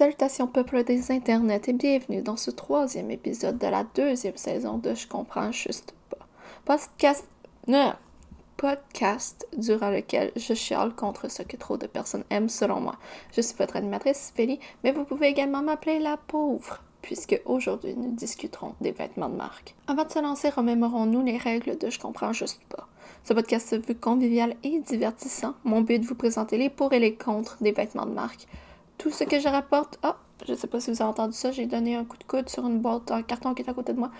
Salutations 0.00 0.46
peuple 0.46 0.82
des 0.82 1.12
internets 1.12 1.68
et 1.68 1.74
bienvenue 1.74 2.22
dans 2.22 2.38
ce 2.38 2.50
troisième 2.50 3.10
épisode 3.10 3.58
de 3.58 3.66
la 3.66 3.84
deuxième 3.84 4.38
saison 4.38 4.78
de 4.78 4.94
Je 4.94 5.06
comprends 5.06 5.52
juste 5.52 5.92
pas. 6.08 6.26
Podcast, 8.56 9.46
durant 9.58 9.90
lequel 9.90 10.32
je 10.36 10.54
chiale 10.54 10.94
contre 10.94 11.30
ce 11.30 11.42
que 11.42 11.58
trop 11.58 11.76
de 11.76 11.86
personnes 11.86 12.24
aiment 12.30 12.48
selon 12.48 12.80
moi. 12.80 12.94
Je 13.36 13.42
suis 13.42 13.54
votre 13.58 13.76
animatrice 13.76 14.32
Félie, 14.34 14.58
mais 14.82 14.92
vous 14.92 15.04
pouvez 15.04 15.26
également 15.26 15.60
m'appeler 15.60 15.98
la 15.98 16.16
pauvre 16.16 16.80
puisque 17.02 17.38
aujourd'hui 17.44 17.92
nous 17.94 18.12
discuterons 18.12 18.76
des 18.80 18.92
vêtements 18.92 19.28
de 19.28 19.36
marque. 19.36 19.74
Avant 19.86 20.04
de 20.04 20.10
se 20.12 20.18
lancer, 20.18 20.48
remémorons-nous 20.48 21.22
les 21.22 21.36
règles 21.36 21.76
de 21.76 21.90
Je 21.90 21.98
comprends 21.98 22.32
juste 22.32 22.62
pas. 22.70 22.88
Ce 23.24 23.34
podcast 23.34 23.68
se 23.68 23.76
veut 23.76 23.92
convivial 23.92 24.56
et 24.62 24.80
divertissant. 24.80 25.52
Mon 25.64 25.82
but 25.82 25.96
est 25.96 25.98
de 25.98 26.06
vous 26.06 26.14
présenter 26.14 26.56
les 26.56 26.70
pour 26.70 26.94
et 26.94 27.00
les 27.00 27.14
contre 27.14 27.58
des 27.60 27.72
vêtements 27.72 28.06
de 28.06 28.14
marque. 28.14 28.46
Tout 29.00 29.10
ce 29.10 29.24
que 29.24 29.40
je 29.40 29.48
rapporte. 29.48 29.98
Ah, 30.02 30.16
je 30.46 30.52
sais 30.52 30.66
pas 30.66 30.78
si 30.78 30.90
vous 30.90 31.00
avez 31.00 31.10
entendu 31.10 31.32
ça, 31.32 31.50
j'ai 31.52 31.64
donné 31.64 31.96
un 31.96 32.04
coup 32.04 32.18
de 32.18 32.24
coude 32.24 32.50
sur 32.50 32.66
une 32.66 32.80
boîte 32.80 33.10
en 33.10 33.22
carton 33.22 33.54
qui 33.54 33.62
est 33.62 33.70
à 33.70 33.72
côté 33.72 33.94
de 33.94 33.98
moi. 33.98 34.10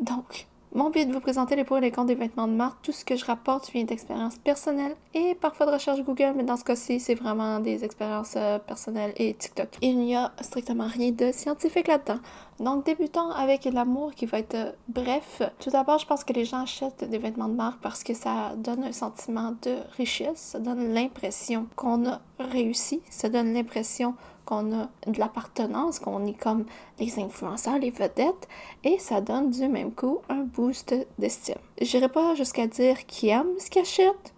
Donc, 0.00 0.46
mon 0.74 0.90
but 0.90 1.06
de 1.06 1.12
vous 1.12 1.20
présenter 1.20 1.56
les 1.56 1.64
pour 1.64 1.78
et 1.78 1.80
les 1.80 1.90
contre 1.90 2.08
des 2.08 2.14
vêtements 2.14 2.48
de 2.48 2.52
marque. 2.52 2.82
Tout 2.82 2.92
ce 2.92 3.04
que 3.04 3.16
je 3.16 3.24
rapporte 3.24 3.70
vient 3.70 3.84
d'expériences 3.84 4.38
personnelles 4.38 4.94
et 5.14 5.34
parfois 5.34 5.66
de 5.66 5.72
recherche 5.72 6.02
Google, 6.02 6.34
mais 6.36 6.42
dans 6.42 6.56
ce 6.56 6.64
cas-ci, 6.64 7.00
c'est 7.00 7.14
vraiment 7.14 7.60
des 7.60 7.84
expériences 7.84 8.34
euh, 8.36 8.58
personnelles 8.58 9.12
et 9.16 9.34
TikTok. 9.34 9.68
Il 9.80 9.98
n'y 9.98 10.14
a 10.14 10.32
strictement 10.40 10.86
rien 10.86 11.12
de 11.12 11.32
scientifique 11.32 11.88
là-dedans. 11.88 12.18
Donc, 12.60 12.84
débutons 12.84 13.30
avec 13.30 13.64
l'amour 13.64 14.14
qui 14.14 14.26
va 14.26 14.38
être 14.38 14.54
euh, 14.54 14.72
bref. 14.88 15.42
Tout 15.58 15.70
d'abord, 15.70 15.98
je 15.98 16.06
pense 16.06 16.24
que 16.24 16.32
les 16.32 16.44
gens 16.44 16.62
achètent 16.62 17.08
des 17.08 17.18
vêtements 17.18 17.48
de 17.48 17.54
marque 17.54 17.80
parce 17.80 18.02
que 18.02 18.14
ça 18.14 18.54
donne 18.56 18.84
un 18.84 18.92
sentiment 18.92 19.54
de 19.62 19.76
richesse, 19.96 20.38
ça 20.38 20.58
donne 20.58 20.92
l'impression 20.92 21.66
qu'on 21.76 22.06
a 22.06 22.20
réussi, 22.38 23.00
ça 23.10 23.28
donne 23.28 23.52
l'impression 23.52 24.14
qu'on 24.46 24.72
a 24.72 24.88
de 25.06 25.18
l'appartenance, 25.18 25.98
qu'on 25.98 26.24
est 26.24 26.40
comme 26.40 26.64
les 26.98 27.18
influenceurs, 27.18 27.78
les 27.78 27.90
vedettes, 27.90 28.48
et 28.84 28.98
ça 28.98 29.20
donne 29.20 29.50
du 29.50 29.68
même 29.68 29.92
coup 29.92 30.20
un 30.30 30.44
boost 30.44 30.94
d'estime. 31.18 31.58
J'irai 31.80 32.08
pas 32.08 32.34
jusqu'à 32.34 32.66
dire 32.66 33.04
qui 33.06 33.28
aime 33.28 33.58
ce 33.58 33.68
qu'il 33.68 33.82
achète, 33.82 34.32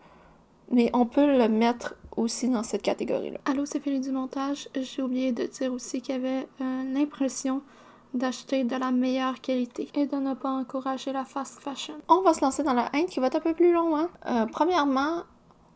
mais 0.73 0.91
on 0.93 1.07
peut 1.07 1.27
le 1.27 1.49
mettre 1.49 1.95
aussi 2.17 2.49
dans 2.49 2.63
cette 2.63 2.83
catégorie-là. 2.83 3.39
Allô, 3.45 3.65
c'est 3.65 3.81
Philippe 3.81 4.03
du 4.03 4.11
montage. 4.11 4.69
J'ai 4.75 5.03
oublié 5.03 5.33
de 5.33 5.45
dire 5.45 5.73
aussi 5.73 6.03
qu'il 6.03 6.17
y 6.17 6.19
avait 6.19 6.49
euh, 6.61 6.83
l'impression 6.93 7.63
d'acheter 8.15 8.65
de 8.65 8.75
la 8.75 8.91
meilleure 8.91 9.41
qualité 9.41 9.89
et 9.95 10.07
de 10.07 10.17
ne 10.17 10.35
pas 10.35 10.51
encourager 10.51 11.13
la 11.13 11.25
fast 11.25 11.61
fashion. 11.61 11.95
On 12.09 12.23
va 12.23 12.35
se 12.35 12.41
lancer 12.41 12.63
dans 12.63 12.73
la 12.73 12.89
haine 12.95 13.07
qui 13.07 13.21
va 13.21 13.29
être 13.29 13.37
un 13.37 13.41
peu 13.41 13.55
plus 13.55 13.73
long. 13.73 13.97
Hein? 13.97 14.09
Euh, 14.27 14.47
premièrement, 14.47 15.23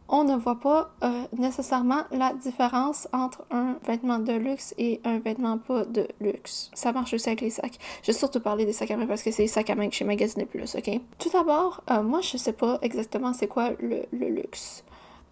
on 0.09 0.25
ne 0.25 0.37
voit 0.37 0.61
pas 0.61 0.91
euh, 1.03 1.25
nécessairement 1.37 2.03
la 2.11 2.33
différence 2.35 3.09
entre 3.13 3.45
un 3.51 3.77
vêtement 3.87 4.19
de 4.19 4.33
luxe 4.33 4.75
et 4.79 5.01
un 5.05 5.19
vêtement 5.19 5.59
pas 5.59 5.85
de 5.85 6.07
luxe. 6.21 6.71
Ça 6.75 6.93
marche 6.93 7.15
aussi 7.15 7.29
avec 7.29 7.41
les 7.41 7.51
sacs. 7.51 7.79
Je 8.03 8.09
vais 8.09 8.19
surtout 8.19 8.41
parler 8.41 8.65
des 8.65 8.73
sacs 8.73 8.91
à 8.91 8.97
main 8.97 9.07
parce 9.07 9.23
que 9.23 9.31
c'est 9.31 9.43
les 9.43 9.49
sacs 9.49 9.71
à 9.71 9.75
main 9.75 9.89
que 9.89 9.95
chez 9.95 10.05
Magazine 10.05 10.47
Plus, 10.47 10.75
ok? 10.75 11.01
Tout 11.19 11.31
d'abord, 11.31 11.83
euh, 11.91 12.03
moi 12.03 12.21
je 12.21 12.37
sais 12.37 12.53
pas 12.53 12.79
exactement 12.83 13.33
c'est 13.33 13.49
quoi 13.49 13.71
le 13.81 14.07
luxe. 14.13 14.85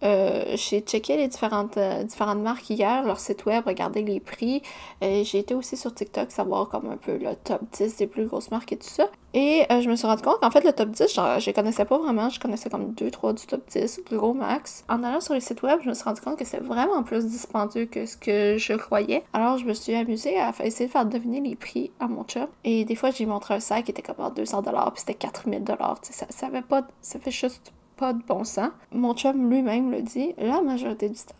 Euh, 0.03 0.55
j'ai 0.55 0.81
checké 0.81 1.17
les 1.17 1.27
différentes, 1.27 1.77
euh, 1.77 2.03
différentes 2.03 2.39
marques 2.39 2.69
hier, 2.69 3.03
leur 3.03 3.19
site 3.19 3.45
web, 3.45 3.63
regardé 3.65 4.01
les 4.01 4.19
prix. 4.19 4.61
Euh, 5.03 5.23
j'ai 5.23 5.39
été 5.39 5.53
aussi 5.53 5.77
sur 5.77 5.93
TikTok 5.93 6.31
savoir 6.31 6.69
comme 6.69 6.89
un 6.89 6.97
peu 6.97 7.17
le 7.17 7.35
top 7.43 7.61
10 7.73 7.97
des 7.97 8.07
plus 8.07 8.25
grosses 8.25 8.51
marques 8.51 8.71
et 8.73 8.77
tout 8.77 8.89
ça. 8.89 9.09
Et 9.33 9.65
je 9.69 9.89
me 9.89 9.95
suis 9.95 10.07
rendu 10.07 10.23
compte 10.23 10.41
qu'en 10.41 10.51
fait, 10.51 10.65
le 10.65 10.73
top 10.73 10.89
10, 10.89 11.13
genre, 11.13 11.39
je 11.39 11.51
connaissais 11.51 11.85
pas 11.85 11.97
vraiment. 11.97 12.29
Je 12.29 12.37
connaissais 12.39 12.69
comme 12.69 12.93
2-3 12.93 13.33
du 13.33 13.45
top 13.45 13.61
10, 13.69 14.01
gros 14.11 14.33
max. 14.33 14.83
En 14.89 15.03
allant 15.03 15.21
sur 15.21 15.33
les 15.33 15.39
sites 15.39 15.61
web, 15.61 15.79
je 15.83 15.89
me 15.89 15.93
suis 15.93 16.03
rendu 16.03 16.19
compte 16.19 16.37
que 16.37 16.43
c'est 16.43 16.61
vraiment 16.61 17.01
plus 17.03 17.25
dispendieux 17.25 17.85
que 17.85 18.05
ce 18.05 18.17
que 18.17 18.57
je 18.57 18.73
croyais. 18.73 19.23
Alors, 19.31 19.57
je 19.57 19.63
me 19.63 19.73
suis 19.73 19.95
amusée 19.95 20.37
à 20.37 20.51
essayer 20.65 20.87
de 20.87 20.91
faire 20.91 21.05
deviner 21.05 21.39
les 21.39 21.55
prix 21.55 21.91
à 22.01 22.07
mon 22.07 22.25
chum. 22.25 22.47
Et 22.65 22.83
des 22.83 22.95
fois, 22.95 23.11
j'ai 23.11 23.25
montré 23.25 23.53
un 23.53 23.61
sac 23.61 23.85
qui 23.85 23.91
était 23.91 24.01
comme 24.01 24.17
200$, 24.17 24.91
puis 24.91 25.03
c'était 25.05 25.27
4000$. 25.27 25.97
Ça, 26.01 26.25
ça 26.29 26.47
avait 26.47 26.61
pas. 26.61 26.81
Ça 27.01 27.17
fait 27.17 27.31
juste 27.31 27.71
de 28.01 28.23
bon 28.23 28.43
sens. 28.43 28.71
Mon 28.91 29.13
chum 29.13 29.49
lui-même 29.49 29.91
le 29.91 30.01
dit, 30.01 30.33
la 30.37 30.61
majorité 30.61 31.09
du 31.09 31.15
temps, 31.15 31.35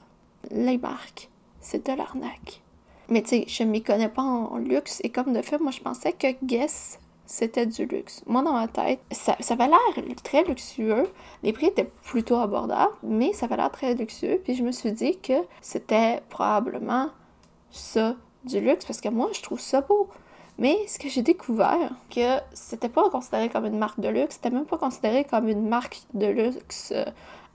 les 0.52 0.78
marques, 0.78 1.30
c'est 1.60 1.86
de 1.86 1.94
l'arnaque. 1.94 2.62
Mais 3.10 3.22
tu 3.22 3.30
sais, 3.30 3.46
je 3.48 3.64
m'y 3.64 3.82
connais 3.82 4.10
pas 4.10 4.22
en 4.22 4.58
luxe 4.58 5.02
et 5.04 5.10
comme 5.10 5.34
de 5.34 5.42
fait, 5.42 5.60
moi 5.60 5.72
je 5.72 5.82
pensais 5.82 6.14
que 6.14 6.28
Guess 6.44 7.00
c'était 7.32 7.66
du 7.66 7.86
luxe. 7.86 8.24
Moi, 8.28 8.44
dans 8.44 8.52
ma 8.52 8.68
tête, 8.68 9.00
ça, 9.10 9.38
ça 9.40 9.54
avait 9.54 9.68
l'air 9.68 10.16
très 10.22 10.44
luxueux. 10.44 11.08
Les 11.44 11.54
prix 11.54 11.68
étaient 11.68 11.90
plutôt 12.04 12.36
abordables, 12.36 12.92
mais 13.04 13.32
ça 13.32 13.46
avait 13.46 13.56
l'air 13.56 13.72
très 13.72 13.96
luxueux. 13.96 14.42
Puis 14.44 14.56
je 14.56 14.64
me 14.64 14.72
suis 14.74 14.92
dit 14.92 15.18
que 15.18 15.46
c'était 15.62 16.22
probablement 16.30 17.10
ça 17.70 18.16
du 18.44 18.60
luxe 18.60 18.84
parce 18.84 19.00
que 19.00 19.08
moi, 19.08 19.30
je 19.34 19.42
trouve 19.42 19.62
ça 19.62 19.80
beau. 19.80 20.10
Mais 20.58 20.78
ce 20.88 21.00
que 21.00 21.10
j'ai 21.10 21.22
découvert, 21.22 21.90
que 22.10 22.38
c'était 22.54 22.90
pas 22.90 23.10
considéré 23.10 23.50
comme 23.50 23.66
une 23.66 23.78
marque 23.78 24.00
de 24.00 24.10
luxe, 24.10 24.36
c'était 24.36 24.52
même 24.52 24.66
pas 24.66 24.78
considéré 24.78 25.24
comme 25.24 25.48
une 25.48 25.68
marque 25.68 26.02
de 26.14 26.28
luxe 26.28 26.94
euh, 26.96 27.06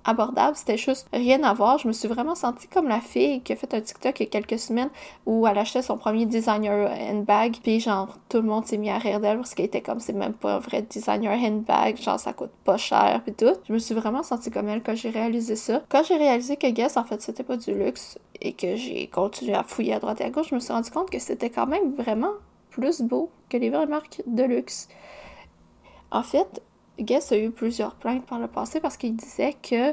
abordable, 0.07 0.57
c'était 0.57 0.77
juste 0.77 1.09
rien 1.13 1.43
à 1.43 1.53
voir. 1.53 1.79
Je 1.79 1.89
me 1.89 1.93
suis 1.93 2.09
vraiment 2.09 2.35
sentie 2.35 2.69
comme 2.69 2.89
la 2.89 3.01
fille 3.01 3.43
qui 3.43 3.53
a 3.53 3.57
fait 3.57 3.75
un 3.75 3.81
TikTok 3.81 4.21
il 4.21 4.23
y 4.25 4.27
a 4.27 4.31
quelques 4.31 4.59
semaines 4.59 4.89
où 5.27 5.47
elle 5.47 5.59
achetait 5.59 5.83
son 5.83 5.99
premier 5.99 6.27
designer 6.27 6.91
handbag, 6.91 7.57
puis 7.63 7.81
genre 7.81 8.17
tout 8.29 8.39
le 8.39 8.45
monde 8.45 8.67
s'est 8.67 8.77
mis 8.77 8.91
à 8.91 8.99
rire 8.99 9.21
d'elle 9.21 9.39
parce 9.39 9.55
qu'elle 9.55 9.67
était 9.67 9.83
comme 9.83 10.01
c'est 10.01 10.13
même 10.13 10.33
pas 10.33 10.55
un 10.55 10.59
vrai 10.59 10.83
designer 10.83 11.37
handbag, 11.39 12.01
genre 12.01 12.21
ça 12.21 12.33
coûte 12.33 12.53
pas 12.65 12.77
cher 12.77 13.21
puis 13.25 13.35
tout. 13.35 13.55
Je 13.69 13.73
me 13.73 13.79
suis 13.79 13.95
vraiment 13.95 14.23
sentie 14.23 14.51
comme 14.51 14.69
elle 14.69 14.83
quand 14.83 14.95
j'ai 14.95 15.11
réalisé 15.11 15.57
ça. 15.57 15.83
Quand 15.89 16.03
j'ai 16.05 16.17
réalisé 16.17 16.57
que 16.57 16.69
Guess 16.69 16.97
en 16.97 17.05
fait 17.05 17.21
c'était 17.21 17.45
pas 17.45 17.57
du 17.57 17.75
luxe 17.75 18.19
et 18.41 18.53
que 18.53 18.77
j'ai 18.77 19.09
continué 19.09 19.55
à 19.55 19.65
fouiller 19.65 19.95
à 19.95 19.99
droite 19.99 20.21
et 20.21 20.25
à 20.25 20.31
gauche, 20.31 20.49
je 20.51 20.55
me 20.55 20.61
suis 20.61 20.73
rendu 20.73 20.91
compte 20.91 21.11
que 21.11 21.19
c'était 21.19 21.51
quand 21.51 21.67
même 21.67 21.95
vraiment 21.95 22.33
plus 22.77 23.01
beau 23.01 23.31
que 23.49 23.57
les 23.57 23.71
vraies 23.71 23.87
marques 23.87 24.23
de 24.27 24.45
luxe. 24.45 24.89
En 26.11 26.23
fait, 26.23 26.63
Guess 27.01 27.33
a 27.33 27.39
eu 27.39 27.51
plusieurs 27.51 27.95
plaintes 27.95 28.27
par 28.27 28.39
le 28.39 28.49
passé 28.49 28.81
parce 28.81 28.97
qu'ils 28.97 29.17
disaient 29.17 29.55
que 29.55 29.93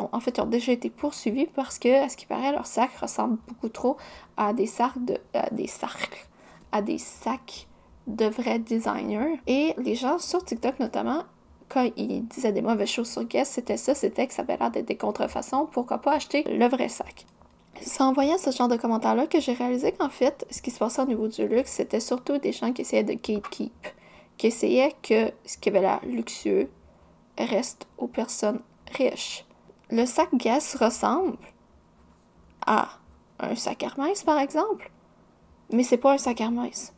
ont, 0.00 0.08
en 0.12 0.20
fait 0.20 0.36
ils 0.36 0.40
ont 0.40 0.46
déjà 0.46 0.72
été 0.72 0.88
poursuivis 0.90 1.46
parce 1.46 1.78
que 1.78 2.04
à 2.04 2.08
ce 2.08 2.16
qui 2.16 2.26
paraît 2.26 2.52
leur 2.52 2.66
sac 2.66 2.90
ressemble 2.96 3.38
beaucoup 3.46 3.68
trop 3.68 3.96
à 4.38 4.54
des 4.54 4.66
sacs 4.66 5.04
de 5.04 5.18
à 5.34 5.50
des 5.50 5.66
sacs 5.66 6.26
à 6.72 6.80
des 6.80 6.96
sacs 6.96 7.66
de 8.06 8.24
vrais 8.26 8.58
designers 8.58 9.38
et 9.46 9.74
les 9.76 9.94
gens 9.94 10.18
sur 10.18 10.42
TikTok 10.42 10.80
notamment 10.80 11.24
quand 11.68 11.90
ils 11.96 12.26
disaient 12.26 12.52
des 12.52 12.62
mauvaises 12.62 12.88
choses 12.88 13.10
sur 13.10 13.24
Guess, 13.24 13.50
c'était 13.50 13.76
ça, 13.76 13.94
c'était 13.94 14.26
que 14.26 14.32
ça 14.32 14.40
avait 14.40 14.56
l'air 14.56 14.70
d'être 14.70 14.88
des 14.88 14.96
contrefaçons, 14.96 15.68
pourquoi 15.70 15.98
pas 15.98 16.14
acheter 16.14 16.44
le 16.44 16.66
vrai 16.66 16.88
sac? 16.88 17.26
C'est 17.80 18.02
en 18.02 18.12
voyant 18.12 18.38
ce 18.38 18.50
genre 18.50 18.68
de 18.68 18.76
commentaires-là 18.76 19.26
que 19.26 19.40
j'ai 19.40 19.52
réalisé 19.52 19.92
qu'en 19.92 20.08
fait, 20.08 20.46
ce 20.50 20.62
qui 20.62 20.70
se 20.70 20.78
passait 20.78 21.02
au 21.02 21.06
niveau 21.06 21.28
du 21.28 21.46
luxe, 21.46 21.72
c'était 21.72 22.00
surtout 22.00 22.38
des 22.38 22.52
gens 22.52 22.72
qui 22.72 22.82
essayaient 22.82 23.04
de 23.04 23.12
gatekeep, 23.12 23.88
qui 24.36 24.46
essayaient 24.46 24.94
que 25.02 25.32
ce 25.44 25.58
qui 25.58 25.68
avait 25.68 25.80
l'air 25.80 26.00
luxueux 26.04 26.70
reste 27.38 27.86
aux 27.98 28.08
personnes 28.08 28.60
riches. 28.96 29.44
Le 29.90 30.06
sac 30.06 30.28
Guess 30.34 30.76
ressemble 30.76 31.38
à 32.66 32.88
un 33.38 33.54
sac 33.54 33.82
Hermès, 33.82 34.22
par 34.22 34.38
exemple, 34.38 34.90
mais 35.72 35.82
c'est 35.82 35.96
pas 35.96 36.14
un 36.14 36.18
sac 36.18 36.40
Hermès. 36.40 36.92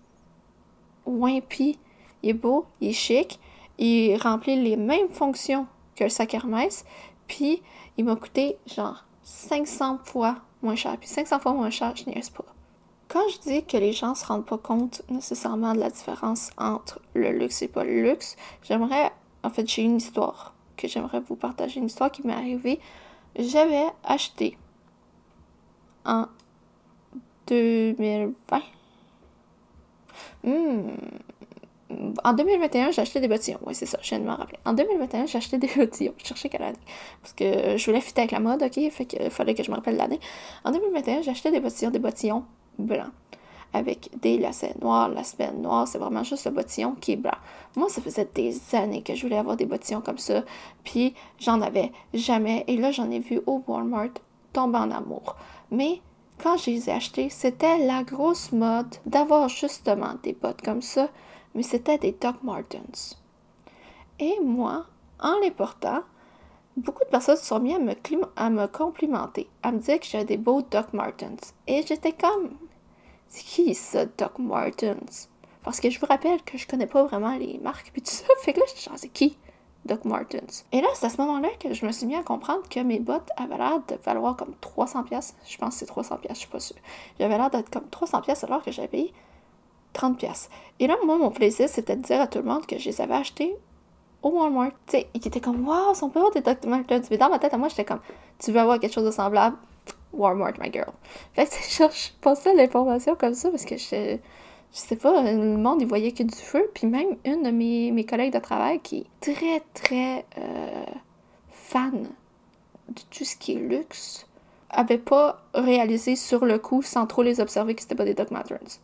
Wimpy, 1.07 1.79
il 2.23 2.31
est 2.31 2.35
beau, 2.35 2.67
il 2.81 2.91
est 2.91 2.93
chic, 2.93 3.39
il 3.79 4.17
remplit 4.17 4.61
les 4.61 4.77
mêmes 4.77 5.11
fonctions 5.11 5.67
que 5.95 6.05
le 6.05 6.11
sac 6.11 6.35
Hermès, 6.35 6.85
puis 7.29 7.63
il 7.97 8.05
m'a 8.05 8.17
coûté 8.17 8.57
genre 8.67 9.05
500 9.23 9.99
fois 10.05 10.37
moins 10.63 10.77
cher. 10.77 10.97
Puis 10.99 11.09
500 11.09 11.41
fois 11.41 11.53
moins 11.53 11.71
cher, 11.71 11.95
je 11.97 12.05
n'y 12.09 12.15
pas. 12.15 12.45
Quand 13.09 13.29
je 13.29 13.41
dis 13.41 13.65
que 13.65 13.77
les 13.77 13.93
gens 13.93 14.15
se 14.15 14.25
rendent 14.25 14.47
pas 14.47 14.59
compte 14.59 15.03
nécessairement 15.11 15.75
de 15.75 15.81
la 15.81 15.91
différence 15.91 16.51
entre 16.57 17.01
le 17.15 17.33
luxe 17.33 17.63
et 17.63 17.69
pas 17.69 17.83
le 17.83 18.03
luxe, 18.03 18.37
j'aimerais, 18.63 19.11
en 19.43 19.51
fait, 19.51 19.69
j'ai 19.69 19.83
une 19.83 19.97
histoire 19.97 20.55
que 20.77 20.87
j'aimerais 20.87 21.21
vous 21.21 21.35
partager, 21.37 21.81
une 21.81 21.87
histoire 21.87 22.11
qui 22.13 22.27
m'est 22.27 22.33
arrivée. 22.33 22.79
J'avais 23.37 23.87
acheté 24.05 24.57
en 26.05 26.27
2020. 27.49 28.35
Hmm, 30.45 30.91
en 32.25 32.33
2021, 32.33 32.93
j'ai 32.93 33.03
acheté 33.03 33.21
des 33.21 33.29
bottillons. 33.29 33.59
Oui, 33.67 33.75
c'est 33.75 33.87
ça, 33.87 33.99
je 34.03 34.11
viens 34.11 34.21
de 34.21 34.25
m'en 34.25 34.37
rappeler. 34.37 34.59
En 34.65 34.73
2021, 34.73 35.27
j'ai 35.27 35.39
acheté 35.39 35.59
des 35.59 35.69
bottillons. 35.77 36.15
Je 36.19 36.27
cherchais 36.27 36.49
quelle 36.49 36.63
année. 36.63 36.79
Parce 37.23 37.33
que 37.33 37.77
je 37.77 37.87
voulais 37.87 38.01
fitter 38.01 38.23
avec 38.23 38.33
la 38.33 38.41
mode, 38.41 38.63
ok? 38.63 38.91
Fait 38.91 39.05
qu'il 39.05 39.31
fallait 39.31 39.55
que 39.55 39.63
je 39.63 39.71
me 39.71 39.77
rappelle 39.77 39.97
l'année. 39.97 40.21
En 40.65 40.71
2021, 40.71 41.23
j'ai 41.23 41.31
acheté 41.31 41.51
des 41.51 41.61
bottillons, 41.61 41.91
des 41.91 41.99
bottillons 41.99 42.45
blancs. 42.79 43.11
Avec 43.73 44.11
des 44.21 44.39
lacets 44.39 44.75
noirs, 44.83 45.09
la 45.09 45.23
semaine 45.23 45.63
noire, 45.63 45.87
c'est 45.87 45.99
vraiment 45.99 46.25
juste 46.25 46.45
le 46.45 46.51
bottillon 46.51 46.97
qui 47.01 47.13
est 47.13 47.17
blanc. 47.17 47.37
Moi, 47.77 47.89
ça 47.89 48.03
faisait 48.03 48.29
des 48.35 48.57
années 48.75 49.03
que 49.03 49.15
je 49.15 49.23
voulais 49.23 49.39
avoir 49.39 49.57
des 49.57 49.67
bottillons 49.67 50.01
comme 50.01 50.19
ça. 50.19 50.43
Puis, 50.83 51.15
j'en 51.39 51.61
avais 51.61 51.93
jamais. 52.13 52.65
Et 52.67 52.77
là, 52.77 52.91
j'en 52.91 53.11
ai 53.11 53.21
vu 53.21 53.41
au 53.47 53.63
Walmart 53.69 54.11
tomber 54.53 54.79
en 54.79 54.91
amour. 54.91 55.37
Mais 55.71 56.01
quand 56.43 56.57
je 56.57 56.71
les 56.71 56.89
ai 56.89 56.93
achetés, 56.93 57.29
c'était 57.31 57.79
la 57.79 58.03
grosse 58.03 58.51
mode 58.51 58.97
d'avoir 59.07 59.49
justement 59.49 60.15
des 60.23 60.33
bottes 60.33 60.63
comme 60.63 60.83
ça 60.83 61.09
mais 61.55 61.63
c'était 61.63 61.99
des 61.99 62.13
Doc 62.13 62.43
Martens. 62.43 63.17
Et 64.19 64.39
moi, 64.41 64.87
en 65.19 65.39
les 65.41 65.51
portant, 65.51 66.03
beaucoup 66.77 67.05
de 67.05 67.11
personnes 67.11 67.37
sont 67.37 67.61
mis 67.61 67.75
à 67.75 67.79
me, 68.51 68.67
complimenter, 68.67 69.49
à 69.63 69.73
me 69.73 69.79
dire 69.79 70.01
que 70.01 70.07
j'avais 70.07 70.25
des 70.25 70.37
beaux 70.37 70.63
Doc 70.63 70.93
Martens. 70.93 71.55
Et 71.67 71.85
j'étais 71.87 72.13
comme, 72.13 72.57
c'est 73.29 73.45
qui 73.45 73.75
ça, 73.75 74.07
Doc 74.07 74.39
Martens? 74.39 75.29
Parce 75.63 75.81
que 75.81 75.91
je 75.91 76.01
vous 76.01 76.07
rappelle 76.07 76.43
que 76.43 76.57
je 76.57 76.67
connais 76.67 76.87
pas 76.87 77.05
vraiment 77.05 77.37
les 77.37 77.59
marques 77.59 77.91
puis 77.93 78.03
tout 78.03 78.11
ça. 78.11 78.25
Fait 78.43 78.53
que 78.53 78.61
là, 78.61 78.67
je 78.75 78.81
genre, 78.83 78.95
c'est 78.97 79.09
qui? 79.09 79.37
Doc 79.87 80.05
Martens? 80.05 80.65
Et 80.73 80.81
là, 80.81 80.89
c'est 80.95 81.07
à 81.07 81.09
ce 81.09 81.17
moment-là 81.19 81.49
que 81.59 81.73
je 81.73 81.87
me 81.87 81.93
suis 81.93 82.07
mis 82.07 82.15
à 82.15 82.23
comprendre 82.23 82.69
que 82.69 82.81
mes 82.81 82.99
bottes 82.99 83.31
avaient 83.37 83.57
l'air 83.57 83.81
de 83.89 83.95
valoir 84.05 84.37
comme 84.37 84.55
300 84.61 85.05
pièces. 85.05 85.35
Je 85.47 85.57
pense 85.57 85.75
que 85.75 85.81
c'est 85.81 85.87
300 85.87 86.19
pièces, 86.19 86.35
je 86.35 86.41
suis 86.41 86.49
pas 86.49 86.61
sûre. 86.61 86.77
J'avais 87.19 87.39
l'air 87.39 87.51
d'être 87.51 87.71
comme 87.71 87.89
300 87.89 88.21
pièces 88.21 88.45
alors 88.45 88.63
que 88.63 88.71
j'avais 88.71 88.89
payé 88.89 89.15
30 89.93 90.19
pièces. 90.19 90.51
Et 90.79 90.87
là, 90.87 90.97
moi, 91.05 91.17
mon 91.19 91.31
plaisir, 91.31 91.69
c'était 91.69 91.97
de 91.97 92.03
dire 92.03 92.21
à 92.21 92.27
tout 92.27 92.39
le 92.39 92.45
monde 92.45 92.67
que 92.67 92.79
je 92.79 92.87
les 92.87 93.01
avais 93.01 93.15
achetés 93.15 93.55
au 94.23 94.31
Walmart. 94.31 94.73
Tu 94.87 94.99
sais, 94.99 95.07
ils 95.15 95.27
étaient 95.27 95.41
comme, 95.41 95.67
waouh, 95.67 95.95
son 95.95 96.09
père 96.09 96.31
des 96.31 96.41
Doc 96.41 96.65
Martens. 96.65 97.09
Mais 97.11 97.19
dans 97.19 97.31
ma 97.31 97.39
tête, 97.39 97.55
à 97.55 97.59
moi, 97.59 97.69
j'étais 97.69 97.85
comme, 97.85 98.01
tu 98.39 98.53
veux 98.53 98.61
avoir 98.61 98.79
quelque 98.79 98.93
chose 98.93 99.05
de 99.05 99.11
semblable? 99.11 99.57
Walmart, 100.13 100.55
my 100.61 100.73
girl. 100.73 100.93
Fait 101.35 101.47
que 101.47 101.55
je 101.93 102.11
pensais 102.21 102.55
l'information 102.55 103.15
comme 103.15 103.35
ça 103.35 103.51
parce 103.51 103.65
que 103.65 103.77
je 103.77 104.19
je 104.73 104.79
sais 104.79 104.97
pas, 104.97 105.23
le 105.23 105.57
monde, 105.57 105.83
il 105.83 105.89
voyait 105.89 106.13
que 106.13 106.23
du 106.23 106.35
feu. 106.37 106.71
Puis 106.75 106.87
même 106.87 107.17
une 107.25 107.43
de 107.43 107.51
mes, 107.51 107.91
mes 107.91 108.05
collègues 108.05 108.33
de 108.33 108.39
travail 108.39 108.81
qui 108.81 108.99
est 108.99 109.07
très, 109.21 109.63
très 109.75 110.25
euh, 110.39 110.85
fan 111.51 112.07
de 112.89 113.01
tout 113.11 113.25
ce 113.25 113.37
qui 113.37 113.53
est 113.53 113.59
luxe, 113.59 114.27
avait 114.71 114.99
pas 114.99 115.43
réalisé 115.55 116.15
sur 116.17 116.45
le 116.45 116.59
coup, 116.59 116.83
sans 116.83 117.07
trop 117.07 117.23
les 117.23 117.41
observer, 117.41 117.75
que 117.75 117.83
c'était 117.83 117.95
pas 117.97 118.05
des 118.05 118.15
Doc 118.15 118.31
Martens. 118.31 118.81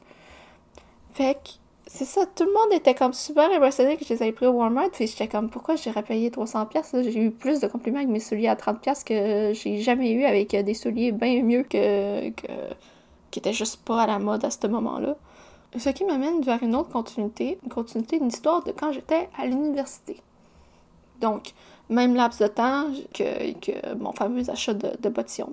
Fait 1.16 1.34
que, 1.36 1.48
c'est 1.86 2.04
ça, 2.04 2.26
tout 2.26 2.44
le 2.44 2.52
monde 2.52 2.74
était 2.74 2.94
comme 2.94 3.14
super 3.14 3.50
impressionné 3.50 3.96
que 3.96 4.04
je 4.04 4.12
les 4.12 4.22
avais 4.22 4.32
pris 4.32 4.44
au 4.44 4.50
Walmart. 4.50 4.90
Puis 4.90 5.06
j'étais 5.06 5.28
comme, 5.28 5.48
pourquoi 5.48 5.74
j'ai 5.76 5.90
payé 5.90 6.28
300$? 6.28 7.04
J'ai 7.04 7.18
eu 7.18 7.30
plus 7.30 7.60
de 7.60 7.66
compliments 7.68 8.00
avec 8.00 8.10
mes 8.10 8.20
souliers 8.20 8.48
à 8.48 8.54
30$ 8.54 9.02
que 9.02 9.54
j'ai 9.54 9.78
jamais 9.80 10.10
eu 10.12 10.24
avec 10.26 10.50
des 10.50 10.74
souliers 10.74 11.12
bien 11.12 11.42
mieux 11.42 11.62
que, 11.62 12.28
que. 12.30 12.46
qui 13.30 13.38
étaient 13.38 13.54
juste 13.54 13.82
pas 13.82 14.02
à 14.02 14.06
la 14.06 14.18
mode 14.18 14.44
à 14.44 14.50
ce 14.50 14.66
moment-là. 14.66 15.16
Ce 15.78 15.88
qui 15.88 16.04
m'amène 16.04 16.42
vers 16.42 16.62
une 16.62 16.76
autre 16.76 16.90
continuité, 16.90 17.58
une 17.62 17.70
continuité 17.70 18.18
d'une 18.18 18.28
histoire 18.28 18.62
de 18.62 18.72
quand 18.72 18.92
j'étais 18.92 19.30
à 19.38 19.46
l'université. 19.46 20.20
Donc, 21.22 21.52
même 21.88 22.14
laps 22.14 22.42
de 22.42 22.46
temps 22.46 22.88
que, 23.14 23.52
que 23.54 23.94
mon 23.94 24.12
fameux 24.12 24.50
achat 24.50 24.74
de, 24.74 24.90
de 25.00 25.08
bottillons. 25.08 25.50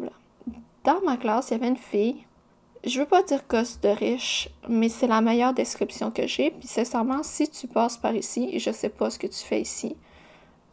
Dans 0.83 0.99
ma 1.05 1.15
classe, 1.15 1.51
il 1.51 1.53
y 1.53 1.55
avait 1.55 1.69
une 1.69 1.77
fille, 1.77 2.25
je 2.85 2.99
veux 2.99 3.05
pas 3.05 3.23
dire 3.23 3.43
gosse 3.49 3.79
de 3.79 3.89
riche, 3.89 4.49
mais 4.67 4.89
c'est 4.89 5.07
la 5.07 5.21
meilleure 5.21 5.53
description 5.53 6.11
que 6.11 6.27
j'ai. 6.27 6.51
Puis 6.51 6.67
sincèrement, 6.67 7.23
si 7.23 7.49
tu 7.49 7.67
passes 7.67 7.97
par 7.97 8.15
ici, 8.15 8.49
et 8.51 8.59
je 8.59 8.71
sais 8.71 8.89
pas 8.89 9.09
ce 9.09 9.17
que 9.17 9.27
tu 9.27 9.39
fais 9.39 9.61
ici, 9.61 9.95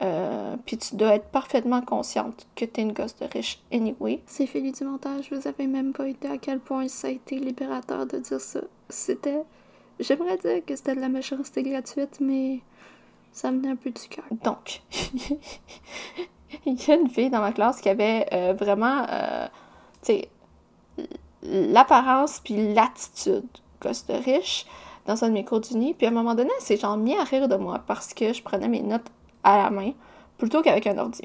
euh, 0.03 0.57
puis 0.65 0.79
tu 0.79 0.97
dois 0.97 1.15
être 1.15 1.29
parfaitement 1.29 1.83
consciente 1.83 2.47
que 2.57 2.65
t'es 2.65 2.83
une 2.83 2.93
gosse 2.93 3.17
de 3.17 3.27
riche 3.27 3.63
anyway. 3.71 4.23
C'est 4.27 4.47
Philippe 4.47 4.79
du 4.79 4.85
montage, 4.85 5.31
vous 5.31 5.47
avez 5.47 5.67
même 5.67 5.93
pas 5.93 6.09
idée 6.09 6.29
à 6.29 6.39
quel 6.39 6.59
point 6.59 6.89
ça 6.89 7.09
a 7.09 7.11
été 7.11 7.37
libérateur 7.37 8.07
de 8.07 8.19
dire 8.19 8.41
ça. 8.41 8.61
C'était. 8.89 9.43
J'aimerais 10.01 10.39
dire 10.39 10.65
que 10.65 10.75
c'était 10.75 10.97
de 10.97 11.01
la 11.01 11.11
méchanceté 11.11 11.63
gratuite, 11.63 12.19
mais 12.21 12.61
ça 13.33 13.51
venait 13.51 13.69
un 13.69 13.77
peu 13.77 13.91
du 13.91 14.09
cœur. 14.09 14.25
Donc, 14.43 14.81
il 16.67 16.89
y 16.89 16.91
a 16.91 16.95
une 16.95 17.09
fille 17.09 17.31
dans 17.31 17.41
ma 17.41 17.53
classe 17.53 17.81
qui 17.81 17.91
avait 17.91 18.27
euh, 18.33 18.55
vraiment, 18.55 19.05
euh, 19.11 19.47
tu 20.03 20.15
sais, 20.15 20.29
l'apparence 21.51 22.41
puis 22.45 22.75
l'attitude 22.75 23.45
de 23.83 24.25
riche 24.25 24.67
dans 25.07 25.25
un 25.25 25.29
de 25.29 25.35
mes 25.35 25.45
cours 25.45 25.61
d'uni. 25.61 25.95
Puis 25.95 26.07
à 26.07 26.11
un 26.11 26.13
moment 26.13 26.35
donné, 26.35 26.51
c'est 26.61 26.77
genre 26.77 26.97
mis 26.97 27.17
à 27.17 27.25
rire 27.25 27.49
de 27.49 27.57
moi 27.57 27.81
parce 27.87 28.15
que 28.15 28.33
je 28.33 28.43
prenais 28.43 28.69
mes 28.69 28.83
notes 28.83 29.07
à 29.43 29.63
la 29.63 29.71
main 29.71 29.93
plutôt 30.39 30.63
qu'avec 30.63 30.87
un 30.87 30.99
ordi. 30.99 31.23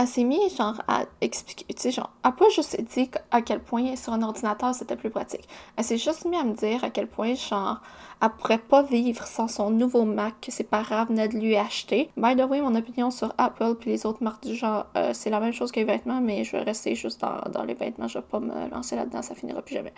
Elle 0.00 0.06
s'est 0.06 0.22
mise 0.22 0.56
genre 0.56 0.80
à 0.86 1.06
expliquer, 1.20 1.64
tu 1.74 1.82
sais, 1.82 1.90
genre, 1.90 2.12
à 2.22 2.30
pas 2.30 2.48
juste 2.50 2.80
dit 2.94 3.10
à 3.32 3.42
quel 3.42 3.58
point 3.58 3.96
sur 3.96 4.12
un 4.12 4.22
ordinateur 4.22 4.72
c'était 4.72 4.94
plus 4.94 5.10
pratique. 5.10 5.48
Elle 5.76 5.82
s'est 5.82 5.98
juste 5.98 6.24
mise 6.24 6.38
à 6.38 6.44
me 6.44 6.54
dire 6.54 6.84
à 6.84 6.90
quel 6.90 7.08
point, 7.08 7.34
genre, 7.34 7.80
elle 8.22 8.28
pourrait 8.30 8.58
pas 8.58 8.84
vivre 8.84 9.26
sans 9.26 9.48
son 9.48 9.72
nouveau 9.72 10.04
Mac 10.04 10.34
que 10.40 10.52
ses 10.52 10.62
parents 10.62 11.04
venaient 11.06 11.26
de 11.26 11.36
lui 11.36 11.56
acheter. 11.56 12.10
By 12.16 12.36
the 12.36 12.48
way, 12.48 12.60
mon 12.60 12.76
opinion 12.76 13.10
sur 13.10 13.34
Apple 13.38 13.74
puis 13.74 13.90
les 13.90 14.06
autres 14.06 14.22
marques 14.22 14.44
du 14.44 14.54
genre, 14.54 14.86
euh, 14.96 15.10
c'est 15.14 15.30
la 15.30 15.40
même 15.40 15.52
chose 15.52 15.72
que 15.72 15.80
les 15.80 15.86
vêtements, 15.86 16.20
mais 16.20 16.44
je 16.44 16.52
vais 16.52 16.62
rester 16.62 16.94
juste 16.94 17.20
dans, 17.20 17.50
dans 17.50 17.64
les 17.64 17.74
vêtements, 17.74 18.06
je 18.06 18.20
vais 18.20 18.24
pas 18.24 18.38
me 18.38 18.70
lancer 18.70 18.94
là-dedans, 18.94 19.22
ça 19.22 19.34
finira 19.34 19.62
plus 19.62 19.74
jamais. 19.74 19.92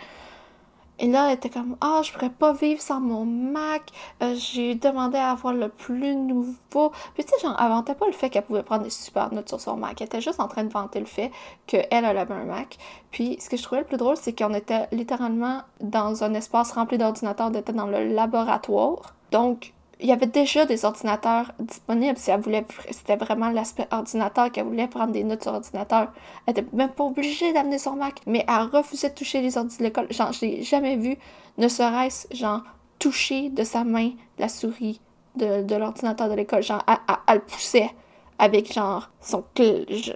Et 1.01 1.07
là, 1.07 1.29
elle 1.29 1.33
était 1.33 1.49
comme 1.49 1.77
Ah, 1.81 2.01
je 2.03 2.11
pourrais 2.13 2.29
pas 2.29 2.53
vivre 2.53 2.79
sans 2.79 2.99
mon 2.99 3.25
Mac. 3.25 3.89
Euh, 4.21 4.35
j'ai 4.35 4.75
demandé 4.75 5.17
à 5.17 5.31
avoir 5.31 5.51
le 5.51 5.67
plus 5.67 6.15
nouveau. 6.15 6.91
Puis 7.15 7.25
tu 7.25 7.31
sais, 7.31 7.39
genre, 7.41 7.57
elle 7.59 7.95
pas 7.95 8.05
le 8.05 8.11
fait 8.11 8.29
qu'elle 8.29 8.45
pouvait 8.45 8.61
prendre 8.61 8.83
des 8.83 8.91
super 8.91 9.33
notes 9.33 9.49
sur 9.49 9.59
son 9.59 9.77
Mac. 9.77 9.99
Elle 9.99 10.05
était 10.05 10.21
juste 10.21 10.39
en 10.39 10.47
train 10.47 10.63
de 10.63 10.71
vanter 10.71 10.99
le 10.99 11.07
fait 11.07 11.31
qu'elle, 11.65 11.87
elle 11.89 12.05
avait 12.05 12.35
un 12.35 12.45
Mac. 12.45 12.77
Puis 13.09 13.37
ce 13.41 13.49
que 13.49 13.57
je 13.57 13.63
trouvais 13.63 13.81
le 13.81 13.87
plus 13.87 13.97
drôle, 13.97 14.15
c'est 14.15 14.37
qu'on 14.37 14.53
était 14.53 14.87
littéralement 14.91 15.61
dans 15.79 16.23
un 16.23 16.35
espace 16.35 16.71
rempli 16.71 16.99
d'ordinateurs, 16.99 17.49
on 17.51 17.57
était 17.57 17.73
dans 17.73 17.87
le 17.87 18.13
laboratoire. 18.13 19.15
Donc, 19.31 19.73
il 20.01 20.07
y 20.07 20.11
avait 20.11 20.25
déjà 20.25 20.65
des 20.65 20.83
ordinateurs 20.83 21.51
disponibles 21.59 22.17
si 22.17 22.31
elle 22.31 22.41
voulait, 22.41 22.65
c'était 22.89 23.15
vraiment 23.15 23.49
l'aspect 23.49 23.87
ordinateur 23.91 24.51
qu'elle 24.51 24.65
voulait 24.65 24.87
prendre 24.87 25.11
des 25.11 25.23
notes 25.23 25.43
sur 25.43 25.53
ordinateur. 25.53 26.11
Elle 26.45 26.51
était 26.57 26.65
même 26.73 26.89
pas 26.89 27.03
obligée 27.03 27.53
d'amener 27.53 27.77
son 27.77 27.95
Mac, 27.95 28.21
mais 28.25 28.43
elle 28.47 28.67
refusait 28.71 29.09
de 29.09 29.15
toucher 29.15 29.41
les 29.41 29.57
ordinateurs 29.57 29.79
de 29.79 29.83
l'école. 29.83 30.07
Genre, 30.11 30.31
je 30.33 30.41
l'ai 30.41 30.63
jamais 30.63 30.95
vu, 30.95 31.17
ne 31.57 31.67
serait-ce, 31.67 32.27
genre, 32.35 32.61
toucher 32.99 33.49
de 33.49 33.63
sa 33.63 33.83
main 33.83 34.11
la 34.37 34.49
souris 34.49 35.01
de, 35.35 35.75
l'ordinateur 35.75 36.29
de 36.29 36.33
l'école. 36.33 36.63
Genre, 36.63 36.83
elle, 36.87 37.15
elle, 37.27 37.35
le 37.35 37.41
poussait 37.41 37.91
avec 38.41 38.73
genre 38.73 39.09
son 39.21 39.43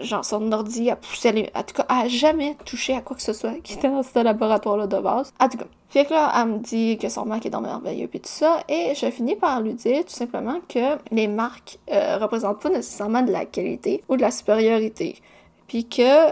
genre 0.01 0.25
son 0.25 0.51
ordi 0.51 0.89
à 0.89 0.95
pousser 0.95 1.51
en 1.53 1.63
tout 1.63 1.75
cas 1.75 2.07
jamais 2.07 2.57
touché 2.65 2.95
à 2.95 3.01
quoi 3.01 3.15
que 3.15 3.21
ce 3.21 3.33
soit 3.33 3.53
qui 3.63 3.73
était 3.73 3.87
dans 3.87 4.01
ce 4.01 4.19
laboratoire 4.21 4.77
là 4.77 4.87
de 4.87 4.97
base. 4.97 5.31
En 5.39 5.47
tout 5.47 5.59
cas 5.59 5.65
fait 5.89 6.05
que 6.05 6.13
là 6.13 6.33
elle 6.35 6.49
me 6.49 6.57
dit 6.57 6.97
que 6.97 7.07
son 7.07 7.25
Mac 7.25 7.45
est 7.45 7.51
dans 7.51 7.61
merveilleux 7.61 8.07
puis 8.07 8.19
tout 8.19 8.29
ça 8.29 8.63
et 8.67 8.93
je 8.95 9.11
finis 9.11 9.35
par 9.35 9.61
lui 9.61 9.75
dire 9.75 10.03
tout 10.03 10.13
simplement 10.13 10.59
que 10.67 10.97
les 11.11 11.27
marques 11.27 11.77
euh, 11.91 12.17
représentent 12.17 12.61
pas 12.61 12.69
nécessairement 12.69 13.21
de 13.21 13.31
la 13.31 13.45
qualité 13.45 14.03
ou 14.09 14.17
de 14.17 14.21
la 14.21 14.31
supériorité 14.31 15.21
puis 15.67 15.87
que 15.87 16.31